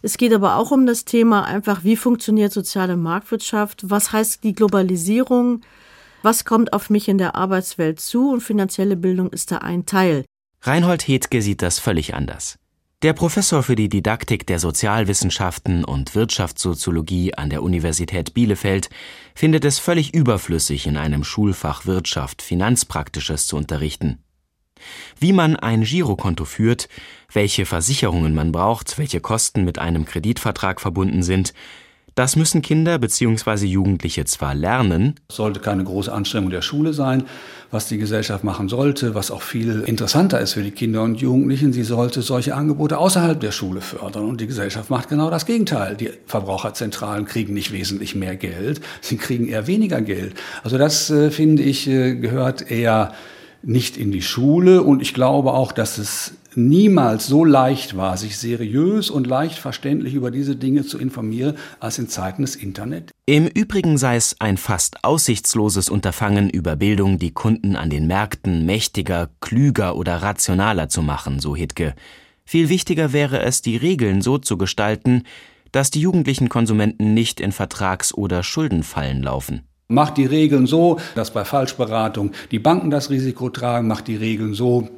Es 0.01 0.17
geht 0.17 0.33
aber 0.33 0.57
auch 0.57 0.71
um 0.71 0.87
das 0.87 1.05
Thema 1.05 1.45
einfach, 1.45 1.85
wie 1.85 1.97
funktioniert 1.97 2.51
soziale 2.51 2.97
Marktwirtschaft, 2.97 3.91
was 3.91 4.11
heißt 4.11 4.43
die 4.43 4.55
Globalisierung, 4.55 5.61
was 6.23 6.47
kommt 6.47 6.73
auf 6.73 6.89
mich 6.89 7.09
in 7.09 7.19
der 7.19 7.35
Arbeitswelt 7.35 8.01
zu 8.01 8.31
und 8.31 8.41
finanzielle 8.41 8.97
Bildung 8.97 9.31
ist 9.35 9.53
da 9.53 9.59
ein 9.59 9.85
Teil. 9.85 10.25
Reinhold 10.65 11.09
Hetke 11.09 11.43
sieht 11.43 11.61
das 11.61 11.81
völlig 11.81 12.15
anders. 12.15 12.57
Der 13.03 13.15
Professor 13.15 13.65
für 13.65 13.75
die 13.75 13.89
Didaktik 13.89 14.47
der 14.47 14.61
Sozialwissenschaften 14.61 15.85
und 15.85 16.15
Wirtschaftssoziologie 16.15 17.35
an 17.35 17.51
der 17.51 17.65
Universität 17.65 18.33
Bielefeld 18.33 18.89
findet 19.35 19.65
es 19.65 19.81
völlig 19.81 20.15
überflüssig, 20.15 20.87
in 20.87 20.97
einem 20.97 21.25
Schulfach 21.25 21.85
Wirtschaft 21.87 22.43
Finanzpraktisches 22.43 23.49
zu 23.49 23.57
unterrichten. 23.57 24.23
Wie 25.19 25.33
man 25.33 25.57
ein 25.57 25.83
Girokonto 25.83 26.45
führt, 26.45 26.89
welche 27.33 27.67
Versicherungen 27.67 28.33
man 28.33 28.53
braucht, 28.53 28.99
welche 28.99 29.21
Kosten 29.21 29.65
mit 29.65 29.81
einem 29.81 30.05
Kreditvertrag 30.05 30.81
verbunden 30.81 31.25
sind, 31.25 31.55
das 32.15 32.37
müssen 32.37 32.63
Kinder 32.63 32.99
bzw. 32.99 33.67
Jugendliche 33.67 34.25
zwar 34.25 34.55
lernen, 34.55 35.15
sollte 35.31 35.61
keine 35.61 35.85
große 35.85 36.13
Anstrengung 36.13 36.51
der 36.51 36.63
Schule 36.63 36.93
sein, 36.93 37.25
was 37.71 37.89
die 37.89 37.99
Gesellschaft 37.99 38.45
machen 38.45 38.69
sollte, 38.69 39.15
was 39.15 39.31
auch 39.31 39.43
viel 39.43 39.81
interessanter 39.87 40.41
ist 40.41 40.53
für 40.53 40.63
die 40.63 40.73
Kinder 40.73 41.03
und 41.03 41.21
Jugendlichen. 41.21 41.73
Sie 41.73 41.85
sollte 41.85 42.21
solche 42.21 42.55
Angebote 42.55 42.99
außerhalb 42.99 43.41
der 43.41 43.53
Schule 43.53 43.81
fördern. 43.81 44.25
Und 44.25 44.41
die 44.41 44.47
Gesellschaft 44.47 44.91
macht 44.91 45.09
genau 45.09 45.31
das 45.31 45.47
Gegenteil. 45.47 45.97
Die 45.97 46.11
Verbraucherzentralen 46.27 47.25
kriegen 47.25 47.55
nicht 47.55 47.73
wesentlich 47.73 48.15
mehr 48.15 48.37
Geld, 48.37 48.81
sie 49.01 49.17
kriegen 49.17 49.49
eher 49.49 49.67
weniger 49.67 50.03
Geld. 50.03 50.35
Also 50.63 50.77
das, 50.77 51.11
äh, 51.11 51.31
finde 51.31 51.63
ich, 51.63 51.89
äh, 51.89 52.15
gehört 52.17 52.71
eher 52.71 53.15
nicht 53.63 53.97
in 53.97 54.13
die 54.13 54.23
Schule. 54.23 54.83
Und 54.83 55.01
ich 55.01 55.15
glaube 55.15 55.53
auch, 55.53 55.73
dass 55.73 55.99
es 55.99 56.35
niemals 56.57 57.27
so 57.27 57.45
leicht 57.45 57.97
war, 57.97 58.17
sich 58.17 58.39
seriös 58.39 59.11
und 59.11 59.27
leicht 59.27 59.59
verständlich 59.59 60.15
über 60.15 60.31
diese 60.31 60.57
Dinge 60.57 60.85
zu 60.85 60.99
informieren, 60.99 61.57
als 61.81 61.99
in 61.99 62.09
Zeiten 62.09 62.43
des 62.43 62.57
Internet. 62.57 63.11
Im 63.27 63.47
Übrigen 63.47 63.99
sei 63.99 64.17
es 64.17 64.37
ein 64.41 64.57
fast 64.57 65.05
aussichtsloses 65.05 65.89
Unterfangen, 65.89 66.51
über 66.51 66.77
Bildung 66.77 67.19
die 67.19 67.33
Kunden 67.33 67.77
an 67.77 67.91
den 67.91 68.07
Märkten 68.07 68.67
mächtiger, 68.67 69.31
klüger 69.41 69.97
oder 69.97 70.17
rationaler 70.17 70.89
zu 70.89 71.03
machen, 71.03 71.41
so 71.41 71.55
Hittke. 71.55 71.95
Viel 72.45 72.69
wichtiger 72.69 73.13
wäre 73.13 73.41
es, 73.43 73.63
die 73.63 73.77
Regeln 73.77 74.21
so 74.21 74.39
zu 74.39 74.59
gestalten, 74.59 75.23
dass 75.71 75.91
die 75.91 76.01
jugendlichen 76.01 76.49
Konsumenten 76.49 77.15
nicht 77.15 77.41
in 77.41 77.53
Vertrags- 77.53 78.13
oder 78.13 78.43
Schuldenfallen 78.43 79.23
laufen. 79.23 79.63
Macht 79.89 80.17
die 80.17 80.27
Regeln 80.27 80.67
so, 80.67 80.99
dass 81.15 81.33
bei 81.33 81.45
Falschberatung 81.45 82.33
die 82.51 82.59
Banken 82.59 82.91
das 82.91 83.11
Risiko 83.11 83.51
tragen, 83.51 83.89
macht 83.89 84.09
die 84.09 84.17
Regeln 84.17 84.55
so, 84.55 84.89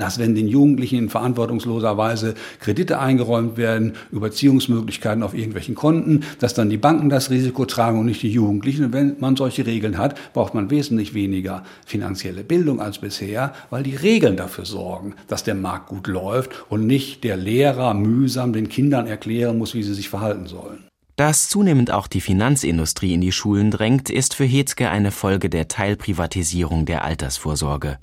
dass 0.00 0.18
wenn 0.18 0.34
den 0.34 0.48
Jugendlichen 0.48 0.98
in 0.98 1.08
verantwortungsloser 1.08 1.96
Weise 1.96 2.34
Kredite 2.60 2.98
eingeräumt 2.98 3.56
werden, 3.56 3.92
Überziehungsmöglichkeiten 4.10 5.22
auf 5.22 5.34
irgendwelchen 5.34 5.74
Konten, 5.74 6.24
dass 6.38 6.54
dann 6.54 6.70
die 6.70 6.76
Banken 6.76 7.08
das 7.08 7.30
Risiko 7.30 7.64
tragen 7.64 7.98
und 7.98 8.06
nicht 8.06 8.22
die 8.22 8.30
Jugendlichen. 8.30 8.86
Und 8.86 8.92
wenn 8.92 9.16
man 9.20 9.36
solche 9.36 9.66
Regeln 9.66 9.98
hat, 9.98 10.32
braucht 10.32 10.54
man 10.54 10.70
wesentlich 10.70 11.14
weniger 11.14 11.64
finanzielle 11.86 12.44
Bildung 12.44 12.80
als 12.80 12.98
bisher, 12.98 13.52
weil 13.70 13.82
die 13.82 13.96
Regeln 13.96 14.36
dafür 14.36 14.64
sorgen, 14.64 15.14
dass 15.28 15.44
der 15.44 15.54
Markt 15.54 15.88
gut 15.88 16.06
läuft 16.06 16.50
und 16.68 16.86
nicht 16.86 17.24
der 17.24 17.36
Lehrer 17.36 17.94
mühsam 17.94 18.52
den 18.52 18.68
Kindern 18.68 19.06
erklären 19.06 19.58
muss, 19.58 19.74
wie 19.74 19.82
sie 19.82 19.94
sich 19.94 20.08
verhalten 20.08 20.46
sollen. 20.46 20.84
Dass 21.16 21.48
zunehmend 21.48 21.92
auch 21.92 22.08
die 22.08 22.20
Finanzindustrie 22.20 23.14
in 23.14 23.20
die 23.20 23.30
Schulen 23.30 23.70
drängt, 23.70 24.10
ist 24.10 24.34
für 24.34 24.44
Hetzke 24.44 24.90
eine 24.90 25.12
Folge 25.12 25.48
der 25.48 25.68
Teilprivatisierung 25.68 26.86
der 26.86 27.04
Altersvorsorge. 27.04 27.98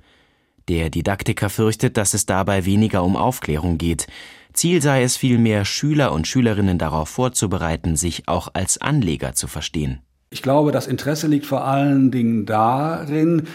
Der 0.71 0.89
Didaktiker 0.89 1.49
fürchtet, 1.49 1.97
dass 1.97 2.13
es 2.13 2.25
dabei 2.25 2.63
weniger 2.63 3.03
um 3.03 3.17
Aufklärung 3.17 3.77
geht. 3.77 4.07
Ziel 4.53 4.81
sei 4.81 5.03
es 5.03 5.17
vielmehr, 5.17 5.65
Schüler 5.65 6.13
und 6.13 6.27
Schülerinnen 6.27 6.77
darauf 6.77 7.09
vorzubereiten, 7.09 7.97
sich 7.97 8.29
auch 8.29 8.47
als 8.53 8.79
Anleger 8.79 9.33
zu 9.33 9.47
verstehen. 9.47 9.99
Ich 10.29 10.41
glaube, 10.41 10.71
das 10.71 10.87
Interesse 10.87 11.27
liegt 11.27 11.45
vor 11.45 11.65
allen 11.65 12.09
Dingen 12.09 12.45
darin, 12.45 13.47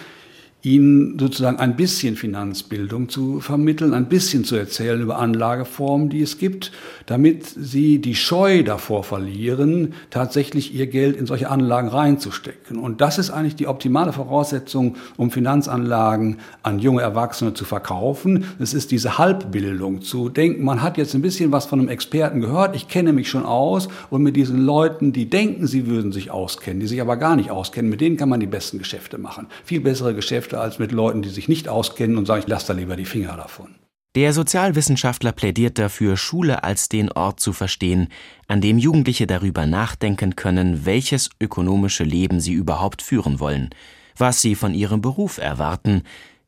ihnen 0.66 1.16
sozusagen 1.16 1.58
ein 1.60 1.76
bisschen 1.76 2.16
Finanzbildung 2.16 3.08
zu 3.08 3.40
vermitteln, 3.40 3.94
ein 3.94 4.08
bisschen 4.08 4.42
zu 4.42 4.56
erzählen 4.56 5.00
über 5.00 5.18
Anlageformen, 5.18 6.08
die 6.08 6.22
es 6.22 6.38
gibt, 6.38 6.72
damit 7.06 7.46
sie 7.46 8.00
die 8.00 8.16
Scheu 8.16 8.64
davor 8.64 9.04
verlieren, 9.04 9.94
tatsächlich 10.10 10.74
ihr 10.74 10.88
Geld 10.88 11.16
in 11.16 11.26
solche 11.26 11.50
Anlagen 11.50 11.86
reinzustecken. 11.86 12.78
Und 12.78 13.00
das 13.00 13.18
ist 13.18 13.30
eigentlich 13.30 13.54
die 13.54 13.68
optimale 13.68 14.12
Voraussetzung, 14.12 14.96
um 15.16 15.30
Finanzanlagen 15.30 16.38
an 16.64 16.80
junge 16.80 17.02
Erwachsene 17.02 17.54
zu 17.54 17.64
verkaufen. 17.64 18.46
Es 18.58 18.74
ist 18.74 18.90
diese 18.90 19.18
Halbbildung, 19.18 20.02
zu 20.02 20.28
denken, 20.30 20.64
man 20.64 20.82
hat 20.82 20.98
jetzt 20.98 21.14
ein 21.14 21.22
bisschen 21.22 21.52
was 21.52 21.66
von 21.66 21.78
einem 21.78 21.88
Experten 21.88 22.40
gehört, 22.40 22.74
ich 22.74 22.88
kenne 22.88 23.12
mich 23.12 23.28
schon 23.28 23.44
aus 23.44 23.88
und 24.10 24.22
mit 24.22 24.34
diesen 24.34 24.66
Leuten, 24.66 25.12
die 25.12 25.30
denken, 25.30 25.68
sie 25.68 25.86
würden 25.86 26.10
sich 26.10 26.32
auskennen, 26.32 26.80
die 26.80 26.88
sich 26.88 27.00
aber 27.00 27.16
gar 27.16 27.36
nicht 27.36 27.52
auskennen, 27.52 27.88
mit 27.88 28.00
denen 28.00 28.16
kann 28.16 28.28
man 28.28 28.40
die 28.40 28.46
besten 28.46 28.78
Geschäfte 28.78 29.18
machen. 29.18 29.46
Viel 29.64 29.80
bessere 29.80 30.12
Geschäfte 30.14 30.55
Geschäfte 30.56 30.60
als 30.60 30.78
mit 30.78 30.92
Leuten, 30.92 31.22
die 31.22 31.28
sich 31.28 31.48
nicht 31.48 31.68
auskennen 31.68 32.16
und 32.16 32.26
sagen, 32.26 32.42
ich 32.42 32.48
lasse 32.48 32.68
da 32.68 32.72
lieber 32.72 32.96
die 32.96 33.04
Finger 33.04 33.36
davon. 33.36 33.74
Der 34.14 34.32
Sozialwissenschaftler 34.32 35.32
plädiert 35.32 35.78
dafür, 35.78 36.16
Schule 36.16 36.64
als 36.64 36.88
den 36.88 37.12
Ort 37.12 37.38
zu 37.38 37.52
verstehen, 37.52 38.08
an 38.48 38.62
dem 38.62 38.78
Jugendliche 38.78 39.26
darüber 39.26 39.66
nachdenken 39.66 40.36
können, 40.36 40.86
welches 40.86 41.28
ökonomische 41.38 42.04
Leben 42.04 42.40
sie 42.40 42.54
überhaupt 42.54 43.02
führen 43.02 43.40
wollen, 43.40 43.70
was 44.16 44.40
sie 44.40 44.54
von 44.54 44.72
ihrem 44.72 45.02
Beruf 45.02 45.36
erwarten, 45.36 46.02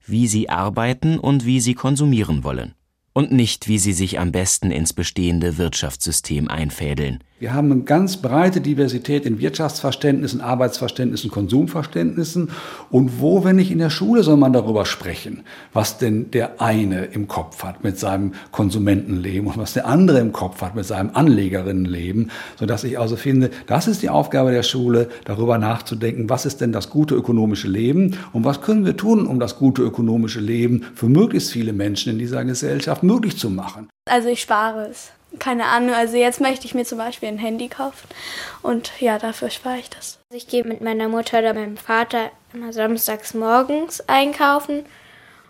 wie 0.06 0.26
sie 0.28 0.48
arbeiten 0.48 1.18
und 1.18 1.44
wie 1.44 1.60
sie 1.60 1.74
konsumieren 1.74 2.42
wollen. 2.42 2.74
Und 3.12 3.32
nicht, 3.32 3.68
wie 3.68 3.78
sie 3.78 3.92
sich 3.92 4.18
am 4.18 4.32
besten 4.32 4.70
ins 4.70 4.94
bestehende 4.94 5.58
Wirtschaftssystem 5.58 6.48
einfädeln. 6.48 7.22
Wir 7.40 7.55
haben 7.55 7.70
eine 7.70 7.83
ganz 7.83 8.16
breite 8.16 8.61
Diversität 8.61 9.24
in 9.24 9.38
Wirtschaftsverständnissen, 9.38 10.40
Arbeitsverständnissen, 10.40 11.31
Konsumverständnissen. 11.31 12.51
Und 12.90 13.20
wo, 13.20 13.44
wenn 13.44 13.57
nicht 13.57 13.70
in 13.70 13.79
der 13.79 13.90
Schule, 13.90 14.24
soll 14.24 14.37
man 14.37 14.53
darüber 14.53 14.85
sprechen, 14.85 15.44
was 15.72 15.98
denn 15.98 16.33
der 16.33 16.61
eine 16.61 17.05
im 17.05 17.29
Kopf 17.29 17.62
hat 17.62 17.85
mit 17.85 17.96
seinem 17.96 18.33
Konsumentenleben 18.51 19.46
und 19.46 19.57
was 19.57 19.72
der 19.72 19.87
andere 19.87 20.18
im 20.18 20.33
Kopf 20.33 20.62
hat 20.62 20.74
mit 20.74 20.85
seinem 20.85 21.11
Anlegerinnenleben. 21.14 22.33
Sodass 22.59 22.83
ich 22.83 22.98
also 22.98 23.14
finde, 23.14 23.51
das 23.68 23.87
ist 23.87 24.03
die 24.03 24.11
Aufgabe 24.11 24.51
der 24.51 24.64
Schule, 24.64 25.09
darüber 25.24 25.59
nachzudenken, 25.59 26.29
was 26.29 26.44
ist 26.44 26.61
denn 26.61 26.72
das 26.72 26.90
gute 26.90 27.14
ökonomische 27.14 27.68
Leben 27.68 28.16
und 28.33 28.44
was 28.44 28.62
können 28.62 28.85
wir 28.85 28.96
tun, 28.96 29.29
um 29.29 29.38
das 29.38 29.59
gute 29.59 29.83
ökonomische 29.83 30.40
Leben 30.40 30.87
für 30.96 31.09
möglichst 31.09 31.53
viele 31.53 31.72
Menschen 31.72 32.11
in 32.11 32.18
dieser 32.18 32.44
Gesellschaft 32.44 33.05
möglich 33.05 33.38
zu 33.38 33.48
machen. 33.48 33.88
Also 34.11 34.29
ich 34.29 34.40
spare 34.40 34.88
es 34.90 35.12
keine 35.38 35.66
Ahnung, 35.66 35.94
also 35.94 36.16
jetzt 36.16 36.40
möchte 36.40 36.66
ich 36.66 36.74
mir 36.74 36.84
zum 36.84 36.98
Beispiel 36.98 37.28
ein 37.28 37.38
Handy 37.38 37.68
kaufen 37.68 38.08
und 38.62 38.92
ja, 39.00 39.18
dafür 39.18 39.50
spare 39.50 39.78
ich 39.78 39.90
das. 39.90 40.18
Ich 40.30 40.48
gehe 40.48 40.64
mit 40.64 40.80
meiner 40.80 41.08
Mutter 41.08 41.38
oder 41.38 41.54
meinem 41.54 41.76
Vater 41.76 42.30
immer 42.52 42.72
samstags 42.72 43.34
morgens 43.34 44.00
einkaufen 44.08 44.84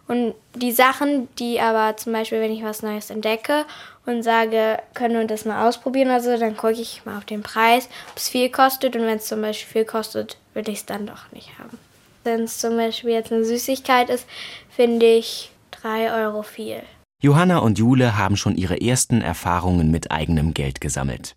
und 0.08 0.34
die 0.54 0.72
Sachen, 0.72 1.28
die 1.36 1.60
aber 1.60 1.96
zum 1.96 2.12
Beispiel, 2.12 2.40
wenn 2.40 2.52
ich 2.52 2.64
was 2.64 2.82
Neues 2.82 3.10
entdecke 3.10 3.66
und 4.06 4.22
sage, 4.22 4.78
können 4.94 5.18
wir 5.18 5.26
das 5.26 5.44
mal 5.44 5.68
ausprobieren 5.68 6.08
oder 6.08 6.20
so, 6.20 6.36
dann 6.36 6.56
gucke 6.56 6.80
ich 6.80 7.04
mal 7.04 7.18
auf 7.18 7.24
den 7.24 7.42
Preis, 7.42 7.88
ob 8.10 8.16
es 8.16 8.28
viel 8.28 8.50
kostet 8.50 8.96
und 8.96 9.02
wenn 9.02 9.18
es 9.18 9.26
zum 9.26 9.42
Beispiel 9.42 9.72
viel 9.72 9.84
kostet, 9.84 10.38
will 10.54 10.68
ich 10.68 10.78
es 10.78 10.86
dann 10.86 11.06
doch 11.06 11.30
nicht 11.32 11.58
haben. 11.58 11.78
Wenn 12.24 12.44
es 12.44 12.58
zum 12.58 12.76
Beispiel 12.76 13.10
jetzt 13.10 13.32
eine 13.32 13.44
Süßigkeit 13.44 14.10
ist, 14.10 14.26
finde 14.74 15.06
ich 15.06 15.50
3 15.70 16.24
Euro 16.24 16.42
viel. 16.42 16.82
Johanna 17.20 17.58
und 17.58 17.80
Jule 17.80 18.16
haben 18.16 18.36
schon 18.36 18.54
ihre 18.54 18.80
ersten 18.80 19.22
Erfahrungen 19.22 19.90
mit 19.90 20.12
eigenem 20.12 20.54
Geld 20.54 20.80
gesammelt. 20.80 21.34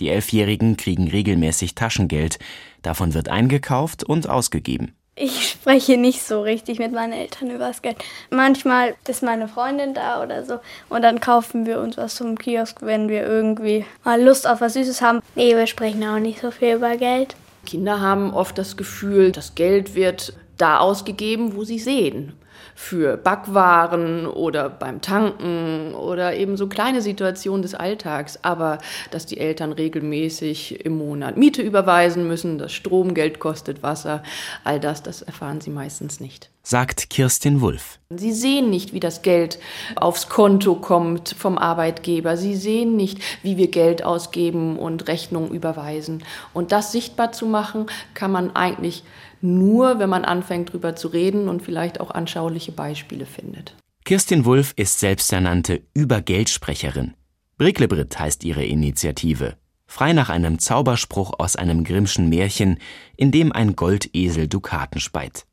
Die 0.00 0.08
Elfjährigen 0.08 0.78
kriegen 0.78 1.06
regelmäßig 1.06 1.74
Taschengeld. 1.74 2.38
Davon 2.80 3.12
wird 3.12 3.28
eingekauft 3.28 4.04
und 4.04 4.26
ausgegeben. 4.26 4.94
Ich 5.16 5.50
spreche 5.50 5.98
nicht 5.98 6.22
so 6.22 6.40
richtig 6.40 6.78
mit 6.78 6.92
meinen 6.92 7.12
Eltern 7.12 7.50
über 7.50 7.66
das 7.66 7.82
Geld. 7.82 7.98
Manchmal 8.30 8.94
ist 9.06 9.22
meine 9.22 9.48
Freundin 9.48 9.92
da 9.92 10.22
oder 10.22 10.46
so 10.46 10.60
und 10.88 11.02
dann 11.02 11.20
kaufen 11.20 11.66
wir 11.66 11.78
uns 11.80 11.98
was 11.98 12.14
zum 12.14 12.38
Kiosk, 12.38 12.80
wenn 12.80 13.10
wir 13.10 13.26
irgendwie 13.26 13.84
mal 14.04 14.22
Lust 14.22 14.48
auf 14.48 14.62
was 14.62 14.74
Süßes 14.74 15.02
haben. 15.02 15.20
Nee, 15.34 15.54
wir 15.54 15.66
sprechen 15.66 16.02
auch 16.04 16.20
nicht 16.20 16.40
so 16.40 16.50
viel 16.50 16.76
über 16.76 16.96
Geld. 16.96 17.36
Kinder 17.66 18.00
haben 18.00 18.32
oft 18.32 18.56
das 18.56 18.78
Gefühl, 18.78 19.30
das 19.32 19.54
Geld 19.54 19.94
wird 19.94 20.32
da 20.56 20.78
ausgegeben, 20.78 21.54
wo 21.54 21.64
sie 21.64 21.78
sehen 21.78 22.32
für 22.80 23.16
Backwaren 23.16 24.24
oder 24.24 24.70
beim 24.70 25.00
Tanken 25.00 25.96
oder 25.96 26.36
eben 26.36 26.56
so 26.56 26.68
kleine 26.68 27.02
Situationen 27.02 27.62
des 27.62 27.74
Alltags. 27.74 28.38
Aber 28.42 28.78
dass 29.10 29.26
die 29.26 29.38
Eltern 29.40 29.72
regelmäßig 29.72 30.84
im 30.86 30.96
Monat 30.96 31.36
Miete 31.36 31.60
überweisen 31.60 32.28
müssen, 32.28 32.56
dass 32.56 32.72
Stromgeld 32.72 33.40
kostet, 33.40 33.82
Wasser, 33.82 34.22
all 34.62 34.78
das, 34.78 35.02
das 35.02 35.22
erfahren 35.22 35.60
sie 35.60 35.70
meistens 35.70 36.20
nicht. 36.20 36.50
Sagt 36.62 37.10
Kirstin 37.10 37.60
Wulff. 37.60 37.98
Sie 38.10 38.32
sehen 38.32 38.70
nicht, 38.70 38.92
wie 38.92 39.00
das 39.00 39.22
Geld 39.22 39.58
aufs 39.96 40.28
Konto 40.28 40.76
kommt 40.76 41.34
vom 41.36 41.58
Arbeitgeber. 41.58 42.36
Sie 42.36 42.54
sehen 42.54 42.94
nicht, 42.94 43.20
wie 43.42 43.56
wir 43.56 43.70
Geld 43.70 44.04
ausgeben 44.04 44.78
und 44.78 45.08
Rechnungen 45.08 45.50
überweisen. 45.50 46.22
Und 46.54 46.70
das 46.70 46.92
sichtbar 46.92 47.32
zu 47.32 47.46
machen, 47.46 47.86
kann 48.14 48.30
man 48.30 48.54
eigentlich 48.54 49.02
nur, 49.40 49.98
wenn 49.98 50.10
man 50.10 50.24
anfängt, 50.24 50.72
drüber 50.72 50.96
zu 50.96 51.08
reden 51.08 51.48
und 51.48 51.62
vielleicht 51.62 52.00
auch 52.00 52.10
anschauliche 52.10 52.72
Beispiele 52.72 53.26
findet. 53.26 53.74
Kirstin 54.04 54.44
Wulff 54.44 54.72
ist 54.76 55.00
selbsternannte 55.00 55.82
Übergeldsprecherin. 55.94 57.14
Bricklebrit 57.58 58.18
heißt 58.18 58.44
ihre 58.44 58.64
Initiative. 58.64 59.56
Frei 59.86 60.12
nach 60.12 60.30
einem 60.30 60.58
Zauberspruch 60.58 61.34
aus 61.38 61.56
einem 61.56 61.82
Grimmschen 61.84 62.28
Märchen, 62.28 62.78
in 63.16 63.32
dem 63.32 63.52
ein 63.52 63.74
Goldesel 63.74 64.48
Dukaten 64.48 65.00
speit. 65.00 65.44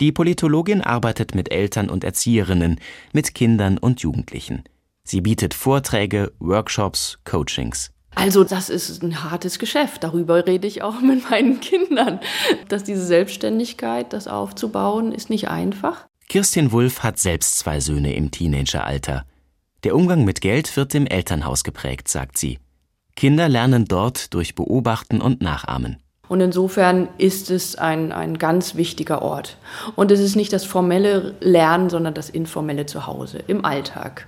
Die 0.00 0.12
Politologin 0.12 0.80
arbeitet 0.80 1.34
mit 1.34 1.52
Eltern 1.52 1.88
und 1.88 2.04
Erzieherinnen, 2.04 2.80
mit 3.12 3.34
Kindern 3.34 3.78
und 3.78 4.00
Jugendlichen. 4.00 4.64
Sie 5.04 5.20
bietet 5.20 5.54
Vorträge, 5.54 6.32
Workshops, 6.40 7.18
Coachings. 7.24 7.93
Also 8.14 8.44
das 8.44 8.70
ist 8.70 9.02
ein 9.02 9.24
hartes 9.24 9.58
Geschäft. 9.58 10.04
Darüber 10.04 10.46
rede 10.46 10.66
ich 10.66 10.82
auch 10.82 11.00
mit 11.02 11.30
meinen 11.30 11.60
Kindern. 11.60 12.20
Dass 12.68 12.84
diese 12.84 13.04
Selbstständigkeit, 13.04 14.12
das 14.12 14.28
aufzubauen, 14.28 15.12
ist 15.12 15.30
nicht 15.30 15.48
einfach. 15.48 16.06
Kirstin 16.28 16.72
Wulff 16.72 17.02
hat 17.02 17.18
selbst 17.18 17.58
zwei 17.58 17.80
Söhne 17.80 18.14
im 18.14 18.30
Teenageralter. 18.30 19.24
Der 19.84 19.94
Umgang 19.94 20.24
mit 20.24 20.40
Geld 20.40 20.76
wird 20.76 20.94
im 20.94 21.06
Elternhaus 21.06 21.62
geprägt, 21.62 22.08
sagt 22.08 22.38
sie. 22.38 22.58
Kinder 23.16 23.48
lernen 23.48 23.84
dort 23.84 24.32
durch 24.34 24.54
Beobachten 24.54 25.20
und 25.20 25.42
Nachahmen. 25.42 25.98
Und 26.26 26.40
insofern 26.40 27.08
ist 27.18 27.50
es 27.50 27.76
ein, 27.76 28.10
ein 28.10 28.38
ganz 28.38 28.74
wichtiger 28.76 29.20
Ort. 29.22 29.58
Und 29.94 30.10
es 30.10 30.20
ist 30.20 30.36
nicht 30.36 30.52
das 30.52 30.64
formelle 30.64 31.34
Lernen, 31.40 31.90
sondern 31.90 32.14
das 32.14 32.30
informelle 32.30 32.86
Zuhause 32.86 33.38
im 33.46 33.64
Alltag. 33.64 34.26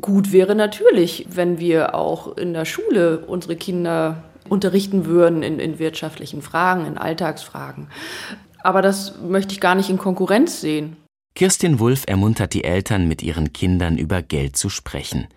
Gut 0.00 0.32
wäre 0.32 0.54
natürlich, 0.54 1.26
wenn 1.30 1.58
wir 1.58 1.94
auch 1.94 2.36
in 2.36 2.52
der 2.52 2.64
Schule 2.64 3.20
unsere 3.26 3.56
Kinder 3.56 4.24
unterrichten 4.48 5.06
würden 5.06 5.42
in, 5.42 5.58
in 5.58 5.78
wirtschaftlichen 5.78 6.42
Fragen, 6.42 6.86
in 6.86 6.98
Alltagsfragen. 6.98 7.88
Aber 8.62 8.82
das 8.82 9.18
möchte 9.20 9.52
ich 9.52 9.60
gar 9.60 9.74
nicht 9.74 9.90
in 9.90 9.98
Konkurrenz 9.98 10.60
sehen. 10.60 10.96
Kirstin 11.34 11.78
Wulff 11.78 12.04
ermuntert 12.06 12.54
die 12.54 12.64
Eltern, 12.64 13.06
mit 13.06 13.22
ihren 13.22 13.52
Kindern 13.52 13.96
über 13.96 14.22
Geld 14.22 14.56
zu 14.56 14.68
sprechen 14.68 15.28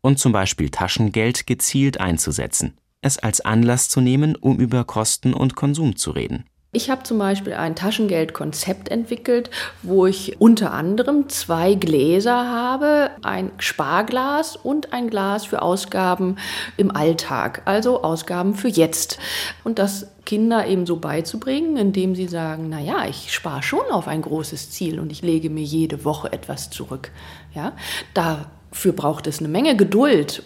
und 0.00 0.18
zum 0.18 0.32
Beispiel 0.32 0.70
Taschengeld 0.70 1.46
gezielt 1.46 2.00
einzusetzen, 2.00 2.78
es 3.02 3.18
als 3.18 3.40
Anlass 3.42 3.88
zu 3.88 4.00
nehmen, 4.00 4.36
um 4.36 4.58
über 4.58 4.84
Kosten 4.84 5.34
und 5.34 5.56
Konsum 5.56 5.96
zu 5.96 6.12
reden. 6.12 6.44
Ich 6.72 6.88
habe 6.88 7.02
zum 7.02 7.18
Beispiel 7.18 7.54
ein 7.54 7.74
Taschengeldkonzept 7.74 8.90
entwickelt, 8.90 9.50
wo 9.82 10.06
ich 10.06 10.40
unter 10.40 10.72
anderem 10.72 11.28
zwei 11.28 11.74
Gläser 11.74 12.48
habe, 12.48 13.10
ein 13.22 13.50
Sparglas 13.58 14.54
und 14.54 14.92
ein 14.92 15.10
Glas 15.10 15.44
für 15.44 15.62
Ausgaben 15.62 16.36
im 16.76 16.94
Alltag, 16.94 17.62
also 17.64 18.04
Ausgaben 18.04 18.54
für 18.54 18.68
jetzt. 18.68 19.18
Und 19.64 19.80
das 19.80 20.06
Kinder 20.24 20.68
eben 20.68 20.86
so 20.86 20.94
beizubringen, 20.94 21.76
indem 21.76 22.14
sie 22.14 22.28
sagen, 22.28 22.68
na 22.68 22.78
ja, 22.78 23.04
ich 23.04 23.32
spare 23.32 23.64
schon 23.64 23.90
auf 23.90 24.06
ein 24.06 24.22
großes 24.22 24.70
Ziel 24.70 25.00
und 25.00 25.10
ich 25.10 25.22
lege 25.22 25.50
mir 25.50 25.64
jede 25.64 26.04
Woche 26.04 26.32
etwas 26.32 26.70
zurück. 26.70 27.10
Ja, 27.52 27.72
da 28.14 28.46
Dafür 28.70 28.92
braucht 28.92 29.26
es 29.26 29.40
eine 29.40 29.48
Menge 29.48 29.76
Geduld. 29.76 30.42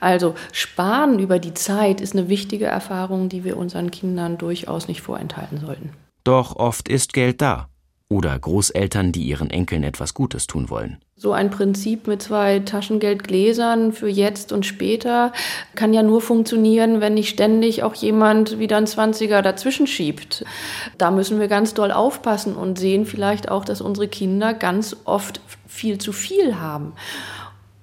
Also 0.00 0.34
Sparen 0.52 1.18
über 1.18 1.38
die 1.38 1.54
Zeit 1.54 2.00
ist 2.00 2.14
eine 2.14 2.28
wichtige 2.28 2.66
Erfahrung, 2.66 3.28
die 3.28 3.44
wir 3.44 3.56
unseren 3.56 3.90
Kindern 3.90 4.38
durchaus 4.38 4.88
nicht 4.88 5.00
vorenthalten 5.00 5.58
sollten. 5.58 5.90
Doch 6.24 6.56
oft 6.56 6.88
ist 6.88 7.12
Geld 7.12 7.40
da. 7.42 7.68
Oder 8.08 8.38
Großeltern, 8.38 9.10
die 9.10 9.22
ihren 9.22 9.48
Enkeln 9.48 9.82
etwas 9.82 10.12
Gutes 10.12 10.46
tun 10.46 10.68
wollen. 10.68 10.98
So 11.16 11.32
ein 11.32 11.50
Prinzip 11.50 12.06
mit 12.06 12.20
zwei 12.20 12.58
Taschengeldgläsern 12.58 13.92
für 13.94 14.08
jetzt 14.08 14.52
und 14.52 14.66
später 14.66 15.32
kann 15.74 15.94
ja 15.94 16.02
nur 16.02 16.20
funktionieren, 16.20 17.00
wenn 17.00 17.14
nicht 17.14 17.30
ständig 17.30 17.82
auch 17.84 17.94
jemand 17.94 18.58
wieder 18.58 18.76
einen 18.76 18.86
Zwanziger 18.86 19.40
dazwischen 19.40 19.86
schiebt. 19.86 20.44
Da 20.98 21.10
müssen 21.10 21.40
wir 21.40 21.48
ganz 21.48 21.72
doll 21.72 21.90
aufpassen 21.90 22.54
und 22.54 22.78
sehen 22.78 23.06
vielleicht 23.06 23.50
auch, 23.50 23.64
dass 23.64 23.80
unsere 23.80 24.08
Kinder 24.08 24.52
ganz 24.52 24.94
oft 25.04 25.40
viel 25.66 25.96
zu 25.96 26.12
viel 26.12 26.60
haben. 26.60 26.92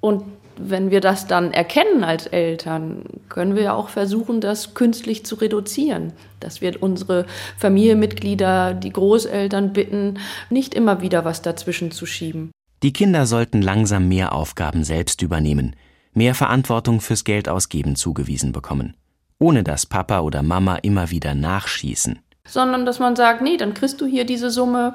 Und 0.02 0.24
wenn 0.60 0.92
wir 0.92 1.00
das 1.00 1.26
dann 1.26 1.54
erkennen 1.54 2.04
als 2.04 2.28
Eltern, 2.28 3.04
können 3.30 3.56
wir 3.56 3.64
ja 3.64 3.74
auch 3.74 3.90
versuchen, 3.90 4.42
das 4.42 4.74
künstlich 4.74 5.26
zu 5.26 5.36
reduzieren. 5.36 6.12
Dass 6.40 6.62
wir 6.62 6.84
unsere 6.84 7.26
Familienmitglieder, 7.58 8.74
die 8.74 8.92
Großeltern 8.92 9.74
bitten, 9.74 10.20
nicht 10.50 10.74
immer 10.74 11.02
wieder 11.02 11.24
was 11.24 11.42
dazwischen 11.42 11.92
zu 11.92 12.06
schieben. 12.06 12.52
Die 12.84 12.94
Kinder 12.94 13.26
sollten 13.26 13.62
langsam 13.62 14.08
mehr 14.08 14.34
Aufgaben 14.34 14.84
selbst 14.84 15.22
übernehmen, 15.22 15.76
mehr 16.14 16.36
Verantwortung 16.36 17.02
fürs 17.02 17.24
Geldausgeben 17.24 17.96
zugewiesen 17.96 18.52
bekommen, 18.52 18.96
ohne 19.38 19.64
dass 19.64 19.86
Papa 19.86 20.22
oder 20.22 20.44
Mama 20.44 20.78
immer 20.78 21.10
wieder 21.12 21.36
nachschießen. 21.36 22.20
Sondern 22.46 22.86
dass 22.86 23.00
man 23.00 23.16
sagt, 23.16 23.42
nee, 23.42 23.58
dann 23.58 23.74
kriegst 23.74 24.02
du 24.02 24.06
hier 24.06 24.26
diese 24.26 24.50
Summe, 24.50 24.94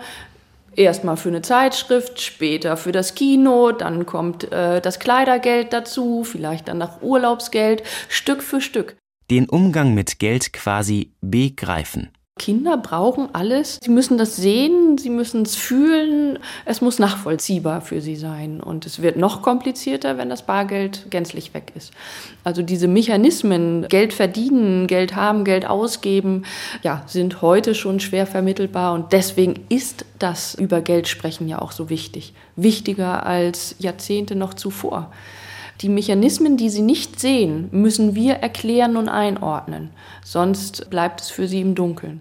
Erstmal 0.77 1.17
für 1.17 1.29
eine 1.29 1.43
Zeitschrift, 1.43 2.21
später 2.21 2.77
für 2.77 2.93
das 2.93 3.15
Kino, 3.15 3.73
dann 3.73 4.07
kommt 4.07 4.53
äh, 4.53 4.81
das 4.81 4.99
Kleidergeld 4.99 5.73
dazu, 5.73 6.25
vielleicht 6.25 6.69
dann 6.69 6.79
nach 6.79 7.01
Urlaubsgeld, 7.03 7.83
Stück 8.09 8.43
für 8.43 8.61
Stück. 8.61 8.97
Den 9.31 9.49
Umgang 9.49 9.95
mit 9.95 10.19
Geld 10.19 10.53
quasi 10.53 11.13
begreifen. 11.21 12.11
Kinder 12.37 12.77
brauchen 12.77 13.29
alles. 13.33 13.79
Sie 13.81 13.91
müssen 13.91 14.19
das 14.19 14.35
sehen, 14.35 14.99
sie 14.99 15.09
müssen 15.09 15.43
es 15.43 15.55
fühlen. 15.55 16.41
Es 16.65 16.81
muss 16.81 16.99
nachvollziehbar 16.99 17.81
für 17.81 18.01
sie 18.01 18.17
sein. 18.17 18.61
Und 18.61 18.87
es 18.87 19.01
wird 19.01 19.17
noch 19.17 19.41
komplizierter, 19.41 20.19
wenn 20.19 20.31
das 20.31 20.43
Bargeld 20.43 21.07
gänzlich 21.11 21.55
weg 21.55 21.71
ist. 21.77 21.93
Also 22.43 22.63
diese 22.63 22.89
Mechanismen, 22.89 23.87
Geld 23.89 24.13
verdienen, 24.13 24.89
Geld 24.89 25.15
haben, 25.15 25.45
Geld 25.45 25.65
ausgeben, 25.65 26.43
ja, 26.83 27.05
sind 27.07 27.41
heute 27.41 27.73
schon 27.77 28.01
schwer 28.01 28.27
vermittelbar. 28.27 28.95
Und 28.95 29.13
deswegen 29.13 29.65
ist 29.69 30.05
das 30.19 30.57
über 30.57 30.81
Geld 30.81 31.07
sprechen 31.07 31.47
ja 31.47 31.63
auch 31.63 31.71
so 31.71 31.89
wichtig. 31.89 32.35
Wichtiger 32.57 33.25
als 33.27 33.77
Jahrzehnte 33.79 34.35
noch 34.35 34.55
zuvor. 34.55 35.13
Die 35.81 35.89
Mechanismen, 35.89 36.57
die 36.57 36.71
sie 36.71 36.83
nicht 36.83 37.19
sehen, 37.21 37.69
müssen 37.73 38.15
wir 38.15 38.35
erklären 38.35 38.97
und 38.97 39.09
einordnen, 39.09 39.91
sonst 40.25 40.89
bleibt 40.91 41.21
es 41.21 41.31
für 41.31 41.49
sie 41.49 41.61
im 41.61 41.75
Dunkeln. 41.75 42.21